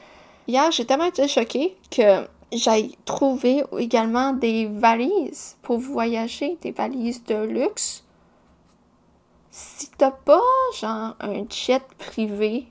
Hier, 0.46 0.70
j'ai 0.70 0.84
tellement 0.84 1.06
été 1.06 1.26
choquée 1.28 1.76
que 1.90 2.26
j'ai 2.52 2.92
trouvé 3.04 3.62
également 3.78 4.32
des 4.32 4.66
valises 4.66 5.56
pour 5.62 5.78
voyager, 5.78 6.58
des 6.62 6.72
valises 6.72 7.24
de 7.24 7.36
luxe. 7.36 8.04
Si 9.50 9.90
t'as 9.90 10.10
pas, 10.10 10.40
genre, 10.78 11.16
un 11.20 11.44
jet 11.50 11.82
privé, 11.98 12.68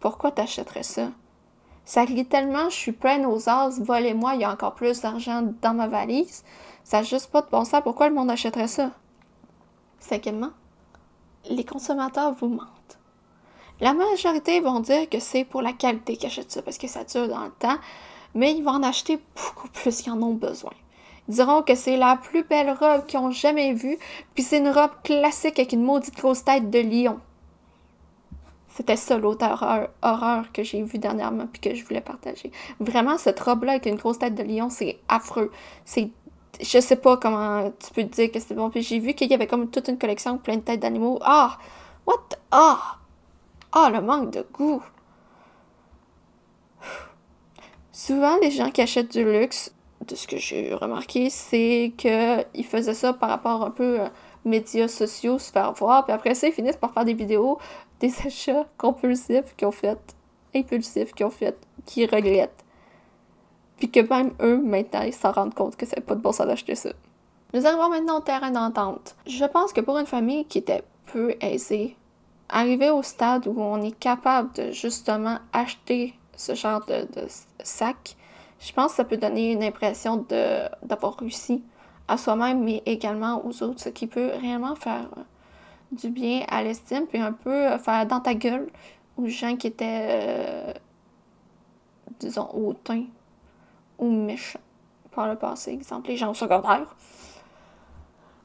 pourquoi 0.00 0.30
t'achèterais 0.30 0.82
ça? 0.82 1.10
Ça 1.84 2.04
lit 2.04 2.26
tellement, 2.26 2.68
je 2.68 2.76
suis 2.76 2.92
pleine 2.92 3.24
aux 3.24 3.48
as, 3.48 3.80
volez-moi, 3.80 4.34
il 4.34 4.42
y 4.42 4.44
a 4.44 4.52
encore 4.52 4.74
plus 4.74 5.00
d'argent 5.00 5.42
dans 5.62 5.72
ma 5.72 5.88
valise. 5.88 6.44
Ça 6.84 6.98
n'a 6.98 7.02
juste 7.02 7.30
pas 7.30 7.40
de 7.40 7.48
bon 7.50 7.64
sens. 7.64 7.82
Pourquoi 7.82 8.08
le 8.08 8.14
monde 8.14 8.30
achèterait 8.30 8.68
ça? 8.68 8.90
Cinquièmement, 9.98 10.50
les 11.48 11.64
consommateurs 11.64 12.32
vous 12.32 12.48
mentent. 12.48 12.98
La 13.80 13.94
majorité 13.94 14.60
vont 14.60 14.80
dire 14.80 15.08
que 15.08 15.20
c'est 15.20 15.44
pour 15.44 15.62
la 15.62 15.72
qualité 15.72 16.16
qu'ils 16.16 16.26
achètent 16.26 16.50
ça, 16.50 16.62
parce 16.62 16.78
que 16.78 16.88
ça 16.88 17.04
dure 17.04 17.28
dans 17.28 17.44
le 17.44 17.52
temps, 17.52 17.78
mais 18.34 18.54
ils 18.54 18.62
vont 18.62 18.72
en 18.72 18.82
acheter 18.82 19.18
beaucoup 19.34 19.68
plus 19.68 20.02
qu'ils 20.02 20.12
en 20.12 20.22
ont 20.22 20.34
besoin. 20.34 20.72
Ils 21.28 21.34
diront 21.34 21.62
que 21.62 21.74
c'est 21.74 21.96
la 21.96 22.16
plus 22.16 22.42
belle 22.42 22.70
robe 22.70 23.06
qu'ils 23.06 23.18
ont 23.18 23.30
jamais 23.30 23.74
vue, 23.74 23.98
puis 24.34 24.42
c'est 24.42 24.58
une 24.58 24.70
robe 24.70 24.92
classique 25.04 25.58
avec 25.58 25.72
une 25.72 25.82
maudite 25.82 26.16
grosse 26.16 26.44
tête 26.44 26.70
de 26.70 26.78
lion. 26.78 27.20
C'était 28.74 28.96
ça 28.96 29.18
l'autre 29.18 29.44
horreur, 30.02 30.52
que 30.52 30.62
j'ai 30.62 30.82
vu 30.82 30.98
dernièrement 30.98 31.46
puis 31.52 31.60
que 31.60 31.74
je 31.74 31.84
voulais 31.84 32.00
partager. 32.00 32.52
Vraiment, 32.78 33.18
cette 33.18 33.40
robe-là 33.40 33.72
avec 33.72 33.86
une 33.86 33.96
grosse 33.96 34.18
tête 34.20 34.34
de 34.34 34.42
lion, 34.42 34.70
c'est 34.70 34.98
affreux. 35.08 35.50
C'est 35.84 36.10
je 36.60 36.80
sais 36.80 36.96
pas 36.96 37.16
comment 37.16 37.70
tu 37.70 37.92
peux 37.92 38.02
te 38.02 38.14
dire 38.14 38.32
que 38.32 38.40
c'était 38.40 38.54
bon. 38.54 38.70
Puis 38.70 38.82
j'ai 38.82 38.98
vu 38.98 39.14
qu'il 39.14 39.30
y 39.30 39.34
avait 39.34 39.46
comme 39.46 39.68
toute 39.68 39.88
une 39.88 39.98
collection 39.98 40.38
plein 40.38 40.56
de 40.56 40.62
têtes 40.62 40.80
d'animaux. 40.80 41.18
Ah! 41.22 41.58
What? 42.06 42.28
Ah! 42.50 42.98
Ah, 43.72 43.90
le 43.92 44.00
manque 44.00 44.30
de 44.30 44.46
goût! 44.52 44.82
Souvent, 47.98 48.36
les 48.36 48.52
gens 48.52 48.70
qui 48.70 48.80
achètent 48.80 49.10
du 49.10 49.24
luxe, 49.24 49.74
de 50.06 50.14
ce 50.14 50.28
que 50.28 50.36
j'ai 50.36 50.72
remarqué, 50.72 51.30
c'est 51.30 51.92
qu'ils 51.96 52.64
faisaient 52.64 52.94
ça 52.94 53.12
par 53.12 53.28
rapport 53.28 53.64
un 53.64 53.72
peu 53.72 53.98
aux 53.98 54.48
médias 54.48 54.86
sociaux, 54.86 55.40
se 55.40 55.50
faire 55.50 55.72
voir, 55.72 56.04
puis 56.04 56.12
après 56.12 56.36
ça, 56.36 56.46
ils 56.46 56.52
finissent 56.52 56.76
par 56.76 56.92
faire 56.92 57.04
des 57.04 57.12
vidéos 57.12 57.58
des 58.00 58.14
achats 58.24 58.66
compulsifs 58.78 59.56
qu'ils 59.56 59.66
ont 59.66 59.72
fait, 59.72 59.98
impulsifs 60.54 61.12
qu'ils 61.12 61.26
ont 61.26 61.30
fait, 61.30 61.58
qui 61.86 62.06
regrettent. 62.06 62.64
Puis 63.78 63.90
que 63.90 63.98
même 63.98 64.30
eux, 64.42 64.62
maintenant, 64.62 65.02
ils 65.02 65.12
s'en 65.12 65.32
rendent 65.32 65.54
compte 65.54 65.74
que 65.74 65.84
c'est 65.84 66.00
pas 66.00 66.14
de 66.14 66.20
bon 66.20 66.30
sens 66.30 66.46
d'acheter 66.46 66.76
ça. 66.76 66.90
Nous 67.52 67.66
arrivons 67.66 67.88
maintenant 67.88 68.18
au 68.18 68.22
terrain 68.22 68.52
d'entente. 68.52 69.16
Je 69.26 69.44
pense 69.44 69.72
que 69.72 69.80
pour 69.80 69.98
une 69.98 70.06
famille 70.06 70.44
qui 70.44 70.58
était 70.58 70.84
peu 71.06 71.34
aisée, 71.40 71.96
arriver 72.48 72.90
au 72.90 73.02
stade 73.02 73.48
où 73.48 73.60
on 73.60 73.82
est 73.82 73.98
capable 73.98 74.52
de 74.52 74.70
justement 74.70 75.38
acheter 75.52 76.14
ce 76.38 76.54
genre 76.54 76.84
de, 76.86 77.06
sac, 77.62 78.16
je 78.60 78.72
pense 78.72 78.92
que 78.92 78.96
ça 78.96 79.04
peut 79.04 79.16
donner 79.16 79.52
une 79.52 79.62
impression 79.62 80.24
d'avoir 80.82 81.18
réussi 81.18 81.62
à 82.06 82.16
soi-même, 82.16 82.64
mais 82.64 82.82
également 82.86 83.44
aux 83.44 83.62
autres, 83.62 83.80
ce 83.80 83.88
qui 83.90 84.06
peut 84.06 84.30
réellement 84.40 84.74
faire 84.74 85.08
du 85.92 86.08
bien 86.08 86.44
à 86.48 86.62
l'estime, 86.62 87.06
puis 87.06 87.18
un 87.18 87.32
peu 87.32 87.50
euh, 87.50 87.78
faire 87.78 88.06
dans 88.06 88.20
ta 88.20 88.34
gueule 88.34 88.68
aux 89.16 89.26
gens 89.26 89.56
qui 89.56 89.66
étaient, 89.66 90.06
euh, 90.10 90.72
disons, 92.20 92.48
hautains 92.54 93.04
ou 93.98 94.10
méchants 94.10 94.60
par 95.10 95.28
le 95.28 95.36
passé. 95.36 95.72
Exemple, 95.72 96.08
les 96.08 96.16
gens 96.16 96.30
au 96.30 96.34
secondaire. 96.34 96.94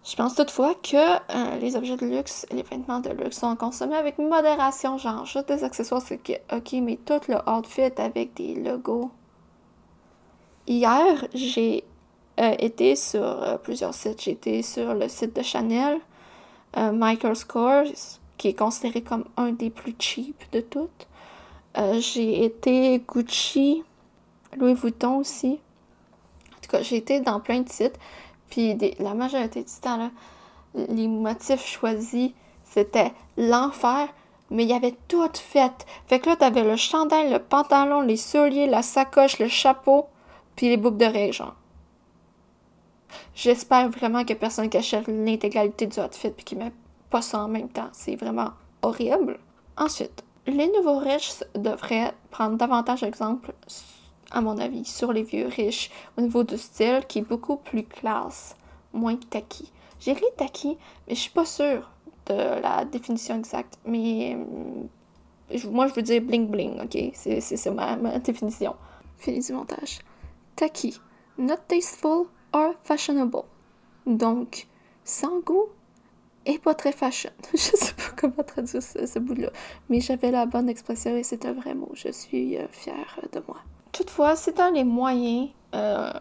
Je 0.04 0.16
pense 0.16 0.36
toutefois 0.36 0.76
que 0.76 0.98
euh, 0.98 1.58
les 1.62 1.76
objets 1.76 1.96
de 1.96 2.06
luxe 2.06 2.46
les 2.52 2.64
vêtements 2.64 3.00
de 3.00 3.10
luxe 3.10 3.40
sont 3.40 3.56
consommés 3.56 3.96
avec 3.96 4.18
modération, 4.18 4.98
genre 4.98 5.26
juste 5.26 5.48
des 5.48 5.64
accessoires, 5.64 6.02
c'est 6.02 6.20
ok, 6.52 6.74
mais 6.82 6.98
tout 6.98 7.22
le 7.30 7.38
outfit 7.50 7.82
avec 7.98 8.34
des 8.34 8.56
logos. 8.56 9.12
Hier, 10.68 11.26
j'ai 11.34 11.86
été 12.38 12.96
sur 12.96 13.60
plusieurs 13.64 13.94
sites. 13.94 14.22
J'ai 14.22 14.32
été 14.32 14.62
sur 14.62 14.94
le 14.94 15.08
site 15.08 15.36
de 15.36 15.42
Chanel, 15.42 16.00
euh, 16.78 16.92
Michael 16.92 17.36
Scores, 17.36 17.86
qui 18.38 18.50
est 18.50 18.58
considéré 18.58 19.02
comme 19.02 19.26
un 19.38 19.52
des 19.52 19.70
plus 19.70 19.96
cheap 20.00 20.42
de 20.52 20.62
toutes. 20.62 21.08
Euh, 21.78 22.00
j'ai 22.00 22.46
été 22.46 23.00
Gucci, 23.00 23.84
Louis 24.58 24.74
Vuitton 24.74 25.18
aussi. 25.18 25.60
En 26.52 26.62
tout 26.62 26.70
cas, 26.70 26.82
j'ai 26.82 26.98
été 26.98 27.20
dans 27.20 27.40
plein 27.40 27.62
de 27.62 27.70
sites. 27.70 27.98
Puis 28.54 28.78
la 29.00 29.16
majorité 29.16 29.64
du 29.64 29.74
temps, 29.82 29.98
là, 29.98 30.12
les 30.76 31.08
motifs 31.08 31.66
choisis, 31.66 32.30
c'était 32.64 33.12
l'enfer, 33.36 34.08
mais 34.52 34.62
il 34.62 34.70
y 34.70 34.74
avait 34.74 34.96
tout 35.08 35.28
fait. 35.34 35.72
Fait 36.06 36.20
que 36.20 36.30
là, 36.30 36.36
t'avais 36.36 36.64
le 36.64 36.76
chandail, 36.76 37.32
le 37.32 37.40
pantalon, 37.40 38.02
les 38.02 38.16
souliers, 38.16 38.68
la 38.68 38.84
sacoche, 38.84 39.40
le 39.40 39.48
chapeau, 39.48 40.06
puis 40.56 40.70
les 40.70 40.78
boucles 40.78 40.98
d'oreilles, 40.98 41.34
genre. 41.34 41.56
J'espère 43.34 43.90
vraiment 43.90 44.24
que 44.24 44.36
personne 44.36 44.70
qui 44.70 44.78
achète 44.78 45.08
l'intégralité 45.08 45.88
du 45.88 46.00
outfit 46.00 46.30
puis 46.30 46.46
qui 46.46 46.56
met 46.56 46.72
pas 47.10 47.24
ça 47.24 47.40
en 47.40 47.48
même 47.48 47.70
temps. 47.70 47.90
C'est 47.92 48.16
vraiment 48.16 48.52
horrible. 48.84 49.40
Ensuite, 49.78 50.24
les 50.46 50.68
nouveaux 50.68 51.00
riches 51.00 51.44
devraient 51.56 52.14
prendre 52.30 52.58
davantage 52.58 53.02
d'exemples, 53.02 53.52
à 54.34 54.42
mon 54.42 54.58
avis, 54.58 54.84
sur 54.84 55.14
les 55.14 55.24
vieux 55.24 55.48
riches 55.48 55.92
au 56.18 56.22
niveau 56.22 56.44
du 56.44 56.58
style 56.58 57.04
qui 57.08 57.20
est 57.20 57.28
beaucoup 57.28 57.58
plus 57.58 57.84
classe, 57.84 58.56
moins 58.92 59.16
tacky. 59.16 59.72
J'ai 60.00 60.16
tacky, 60.36 60.78
mais 61.08 61.16
je 61.16 61.22
suis 61.22 61.32
pas 61.32 61.46
sûre 61.46 61.90
de 62.26 62.34
la 62.34 62.84
définition 62.84 63.38
exacte. 63.38 63.78
Mais 63.86 64.38
moi, 65.70 65.88
je 65.88 65.94
veux 65.94 66.02
dire 66.02 66.22
bling 66.22 66.50
bling, 66.50 66.82
ok? 66.82 67.12
C'est 67.14 67.72
ma, 67.72 67.96
ma 67.96 68.20
définition. 68.20 68.76
Fini 69.18 69.40
du 69.40 69.54
montage. 69.54 70.00
Tacky. 70.56 71.00
Not 71.38 71.58
tasteful, 71.68 72.26
or 72.52 72.74
fashionable. 72.84 73.44
Donc, 74.06 74.68
sans 75.06 75.40
goût, 75.40 75.70
et 76.46 76.60
pas 76.60 76.74
très 76.74 76.92
fashion. 76.92 77.32
Je 77.54 77.58
sais 77.58 77.94
pas 77.94 78.12
comment 78.16 78.44
traduire 78.46 78.84
ce, 78.84 79.20
bout-là, 79.20 79.50
mais 79.90 80.02
j'avais 80.02 80.32
la 80.32 80.46
bonne 80.46 80.70
expression 80.70 81.16
et 81.16 81.24
c'est 81.24 81.46
un 81.46 81.54
vrai 81.54 81.74
mot. 81.74 81.92
Je 81.94 82.12
suis 82.12 82.58
euh, 82.58 82.68
fière 82.70 83.20
de 83.32 83.42
moi. 83.48 83.58
Toutefois, 83.94 84.36
c'est 84.36 84.58
dans 84.58 84.74
les 84.74 84.84
moyens. 84.84 85.50
Euh, 85.74 86.12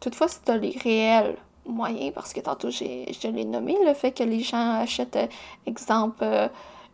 toutefois, 0.00 0.28
c'est 0.28 0.46
dans 0.46 0.60
les 0.60 0.76
réels 0.76 1.36
moyens, 1.64 2.12
parce 2.12 2.34
que 2.34 2.40
tantôt, 2.40 2.70
je 2.70 3.28
l'ai 3.28 3.44
nommé, 3.44 3.76
le 3.86 3.94
fait 3.94 4.12
que 4.12 4.22
les 4.22 4.40
gens 4.40 4.80
achètent, 4.80 5.16
euh, 5.16 5.26
exemple, 5.64 6.24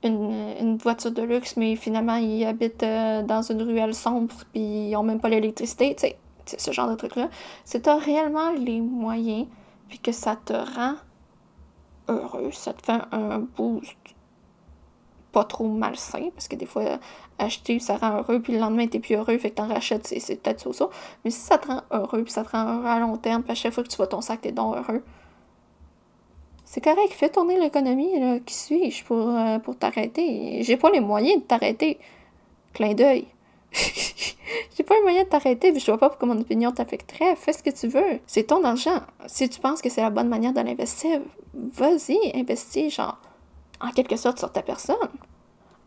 une, 0.05 0.77
voiture 0.77 1.11
de 1.11 1.23
luxe, 1.23 1.57
mais 1.57 1.75
finalement, 1.75 2.17
ils 2.17 2.45
habitent 2.45 2.85
dans 2.85 3.43
une 3.43 3.63
ruelle 3.63 3.95
sombre, 3.95 4.35
puis 4.53 4.63
ils 4.63 4.93
n'ont 4.93 5.03
même 5.03 5.21
pas 5.21 5.29
l'électricité, 5.29 5.97
tu 5.97 6.07
sais, 6.07 6.17
ce 6.59 6.71
genre 6.71 6.89
de 6.89 6.95
truc-là. 6.95 7.29
C'est 7.65 7.89
as 7.89 7.97
réellement 7.97 8.53
les 8.53 8.81
moyens, 8.81 9.49
puis 9.89 9.99
que 9.99 10.13
ça 10.13 10.37
te 10.37 10.53
rend 10.53 10.95
heureux, 12.09 12.51
ça 12.53 12.73
te 12.73 12.85
fait 12.85 13.01
un 13.11 13.41
boost 13.41 13.97
pas 15.33 15.45
trop 15.45 15.69
malsain, 15.69 16.31
parce 16.35 16.49
que 16.49 16.57
des 16.57 16.67
fois, 16.67 16.99
acheter, 17.39 17.79
ça 17.79 17.97
rend 17.97 18.19
heureux, 18.19 18.41
puis 18.41 18.53
le 18.53 18.59
lendemain, 18.59 18.87
t'es 18.87 18.99
plus 18.99 19.15
heureux, 19.15 19.39
fait 19.39 19.51
que 19.51 19.57
t'en 19.57 19.69
rachètes, 19.69 20.07
c'est 20.07 20.43
peut-être 20.43 20.61
ça, 20.61 20.73
ça. 20.73 20.91
Mais 21.25 21.31
si 21.31 21.41
ça 21.41 21.59
te 21.59 21.69
rend 21.69 21.83
heureux, 21.93 22.23
puis 22.23 22.33
ça 22.33 22.45
te 22.45 22.51
rend 22.51 22.65
heureux 22.65 22.87
à 22.87 22.99
long 22.99 23.17
terme, 23.17 23.43
puis 23.43 23.53
à 23.53 23.55
chaque 23.55 23.73
fois 23.73 23.83
que 23.83 23.89
tu 23.89 23.97
vois 23.97 24.07
ton 24.07 24.21
sac, 24.21 24.41
t'es 24.41 24.53
donc 24.53 24.77
heureux, 24.77 25.03
c'est 26.65 26.81
correct, 26.81 27.13
fais 27.13 27.29
tourner 27.29 27.59
l'économie, 27.59 28.21
là, 28.21 28.39
qui 28.39 28.55
suis-je 28.55 29.05
pour, 29.05 29.29
euh, 29.29 29.59
pour 29.59 29.77
t'arrêter? 29.77 30.63
J'ai 30.63 30.77
pas 30.77 30.91
les 30.91 31.01
moyens 31.01 31.43
de 31.43 31.47
t'arrêter. 31.47 31.99
Clin 32.73 32.95
d'œil. 32.95 33.27
J'ai 33.73 34.85
pas 34.85 34.95
les 34.95 35.03
moyens 35.03 35.25
de 35.25 35.31
t'arrêter, 35.31 35.77
je 35.77 35.85
vois 35.85 35.99
pas 35.99 36.09
pourquoi 36.09 36.29
mon 36.29 36.41
opinion 36.41 36.71
t'affecterait. 36.71 37.35
Fais 37.35 37.53
ce 37.53 37.65
que 37.65 37.71
tu 37.71 37.89
veux. 37.89 38.21
C'est 38.27 38.45
ton 38.45 38.63
argent. 38.63 39.01
Si 39.27 39.49
tu 39.49 39.59
penses 39.59 39.83
que 39.83 39.89
c'est 39.89 40.01
la 40.01 40.11
bonne 40.11 40.29
manière 40.29 40.53
de 40.53 40.61
l'investir, 40.61 41.21
vas-y, 41.55 42.19
investis, 42.35 42.95
genre, 42.95 43.19
en 43.81 43.91
quelque 43.91 44.17
sorte, 44.17 44.39
sur 44.39 44.53
ta 44.53 44.63
personne. 44.63 44.97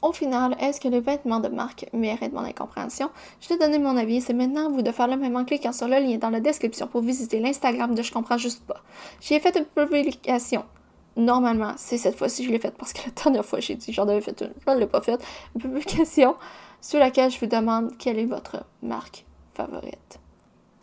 Au 0.01 0.11
final, 0.11 0.55
est-ce 0.59 0.81
que 0.81 0.89
les 0.89 0.99
vêtements 0.99 1.39
de 1.39 1.47
marque 1.47 1.85
méritent 1.93 2.33
mon 2.33 2.41
incompréhension? 2.41 3.09
Je 3.39 3.47
t'ai 3.47 3.57
donné 3.57 3.79
mon 3.79 3.95
avis, 3.95 4.19
c'est 4.19 4.33
maintenant 4.33 4.65
à 4.65 4.69
vous 4.69 4.81
de 4.81 4.91
faire 4.91 5.07
le 5.07 5.15
même 5.15 5.37
en 5.37 5.45
cliquant 5.45 5.71
sur 5.71 5.87
le 5.87 5.97
lien 5.97 6.17
dans 6.17 6.29
la 6.29 6.41
description 6.41 6.87
pour 6.87 7.01
visiter 7.01 7.39
l'Instagram 7.39 7.95
de 7.95 8.01
Je 8.01 8.11
comprends 8.11 8.37
juste 8.37 8.65
pas. 8.65 8.81
J'ai 9.21 9.39
fait 9.39 9.57
une 9.57 9.65
publication. 9.65 10.65
Normalement, 11.15 11.73
c'est 11.77 11.97
cette 11.97 12.17
fois-ci 12.17 12.41
que 12.41 12.47
je 12.49 12.53
l'ai 12.53 12.59
faite 12.59 12.75
parce 12.77 12.91
que 12.91 12.99
la 13.05 13.11
dernière 13.11 13.45
fois, 13.45 13.61
j'ai 13.61 13.75
dit 13.75 13.93
j'en 13.93 14.07
avais 14.07 14.19
fait 14.19 14.41
une, 14.41 14.51
je 14.67 14.71
ne 14.73 14.79
l'ai 14.79 14.87
pas 14.87 14.99
faite. 14.99 15.23
Une 15.55 15.61
publication 15.61 16.35
sur 16.81 16.99
laquelle 16.99 17.31
je 17.31 17.39
vous 17.39 17.45
demande 17.45 17.97
quelle 17.97 18.19
est 18.19 18.25
votre 18.25 18.65
marque 18.81 19.25
favorite. 19.53 20.19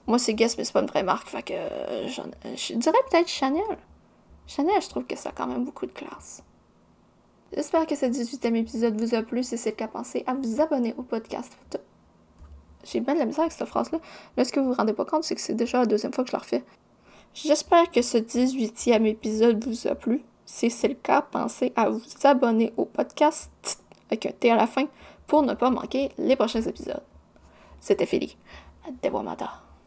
Moi, 0.07 0.19
c'est 0.19 0.33
Guess, 0.33 0.57
mais 0.57 0.65
c'est 0.65 0.73
pas 0.73 0.81
une 0.81 0.87
vraie 0.87 1.03
marque, 1.03 1.29
fait 1.29 1.43
que 1.43 1.53
euh, 1.53 2.09
je 2.09 2.75
dirais 2.75 2.99
peut-être 3.11 3.29
Chanel. 3.29 3.63
Chanel, 4.47 4.81
je 4.81 4.89
trouve 4.89 5.05
que 5.05 5.17
ça 5.17 5.29
a 5.29 5.33
quand 5.33 5.47
même 5.47 5.65
beaucoup 5.65 5.85
de 5.87 5.93
classe. 5.93 6.43
J'espère 7.53 7.87
que 7.87 7.97
ce 7.97 8.07
18e 8.07 8.55
épisode 8.55 9.01
vous 9.01 9.15
a 9.15 9.23
plu. 9.23 9.43
Si 9.43 9.59
c'est 9.59 9.71
le 9.71 9.77
cas, 9.77 9.89
pensez 9.89 10.23
à 10.27 10.35
vous 10.35 10.61
abonner 10.61 10.95
au 10.97 11.03
podcast. 11.03 11.53
J'ai 12.85 13.01
bien 13.01 13.15
de 13.15 13.19
la 13.19 13.27
misère 13.27 13.41
avec 13.41 13.53
cette 13.53 13.67
phrase-là. 13.67 13.99
Là, 14.37 14.45
ce 14.45 14.53
que 14.53 14.61
vous 14.61 14.69
vous 14.69 14.75
rendez 14.75 14.93
pas 14.93 15.05
compte, 15.05 15.25
c'est 15.25 15.35
que 15.35 15.41
c'est 15.41 15.55
déjà 15.55 15.79
la 15.79 15.87
deuxième 15.87 16.13
fois 16.13 16.25
que 16.25 16.31
je 16.31 16.37
le 16.37 16.41
refais. 16.41 16.65
J'espère 17.35 17.91
que 17.91 18.03
ce 18.03 18.19
18e 18.19 19.05
épisode 19.05 19.65
vous 19.65 19.87
a 19.89 19.95
plu. 19.95 20.23
Si 20.47 20.71
c'est 20.71 20.89
le 20.89 20.95
cas, 20.95 21.23
pensez 21.23 21.73
à 21.77 21.91
vous 21.91 22.01
abonner 22.25 22.73
au 22.77 22.85
podcast 22.85 23.51
avec 24.09 24.27
un 24.27 24.33
T 24.33 24.51
à 24.51 24.57
la 24.57 24.67
fin 24.67 24.87
pour 25.27 25.43
ne 25.43 25.55
pas 25.55 25.71
manquer 25.71 26.11
les 26.19 26.37
prochains 26.37 26.63
épisodes. 26.63 27.03
C'était 27.81 28.07
Philly. 28.07 28.37
Mata. 29.13 29.70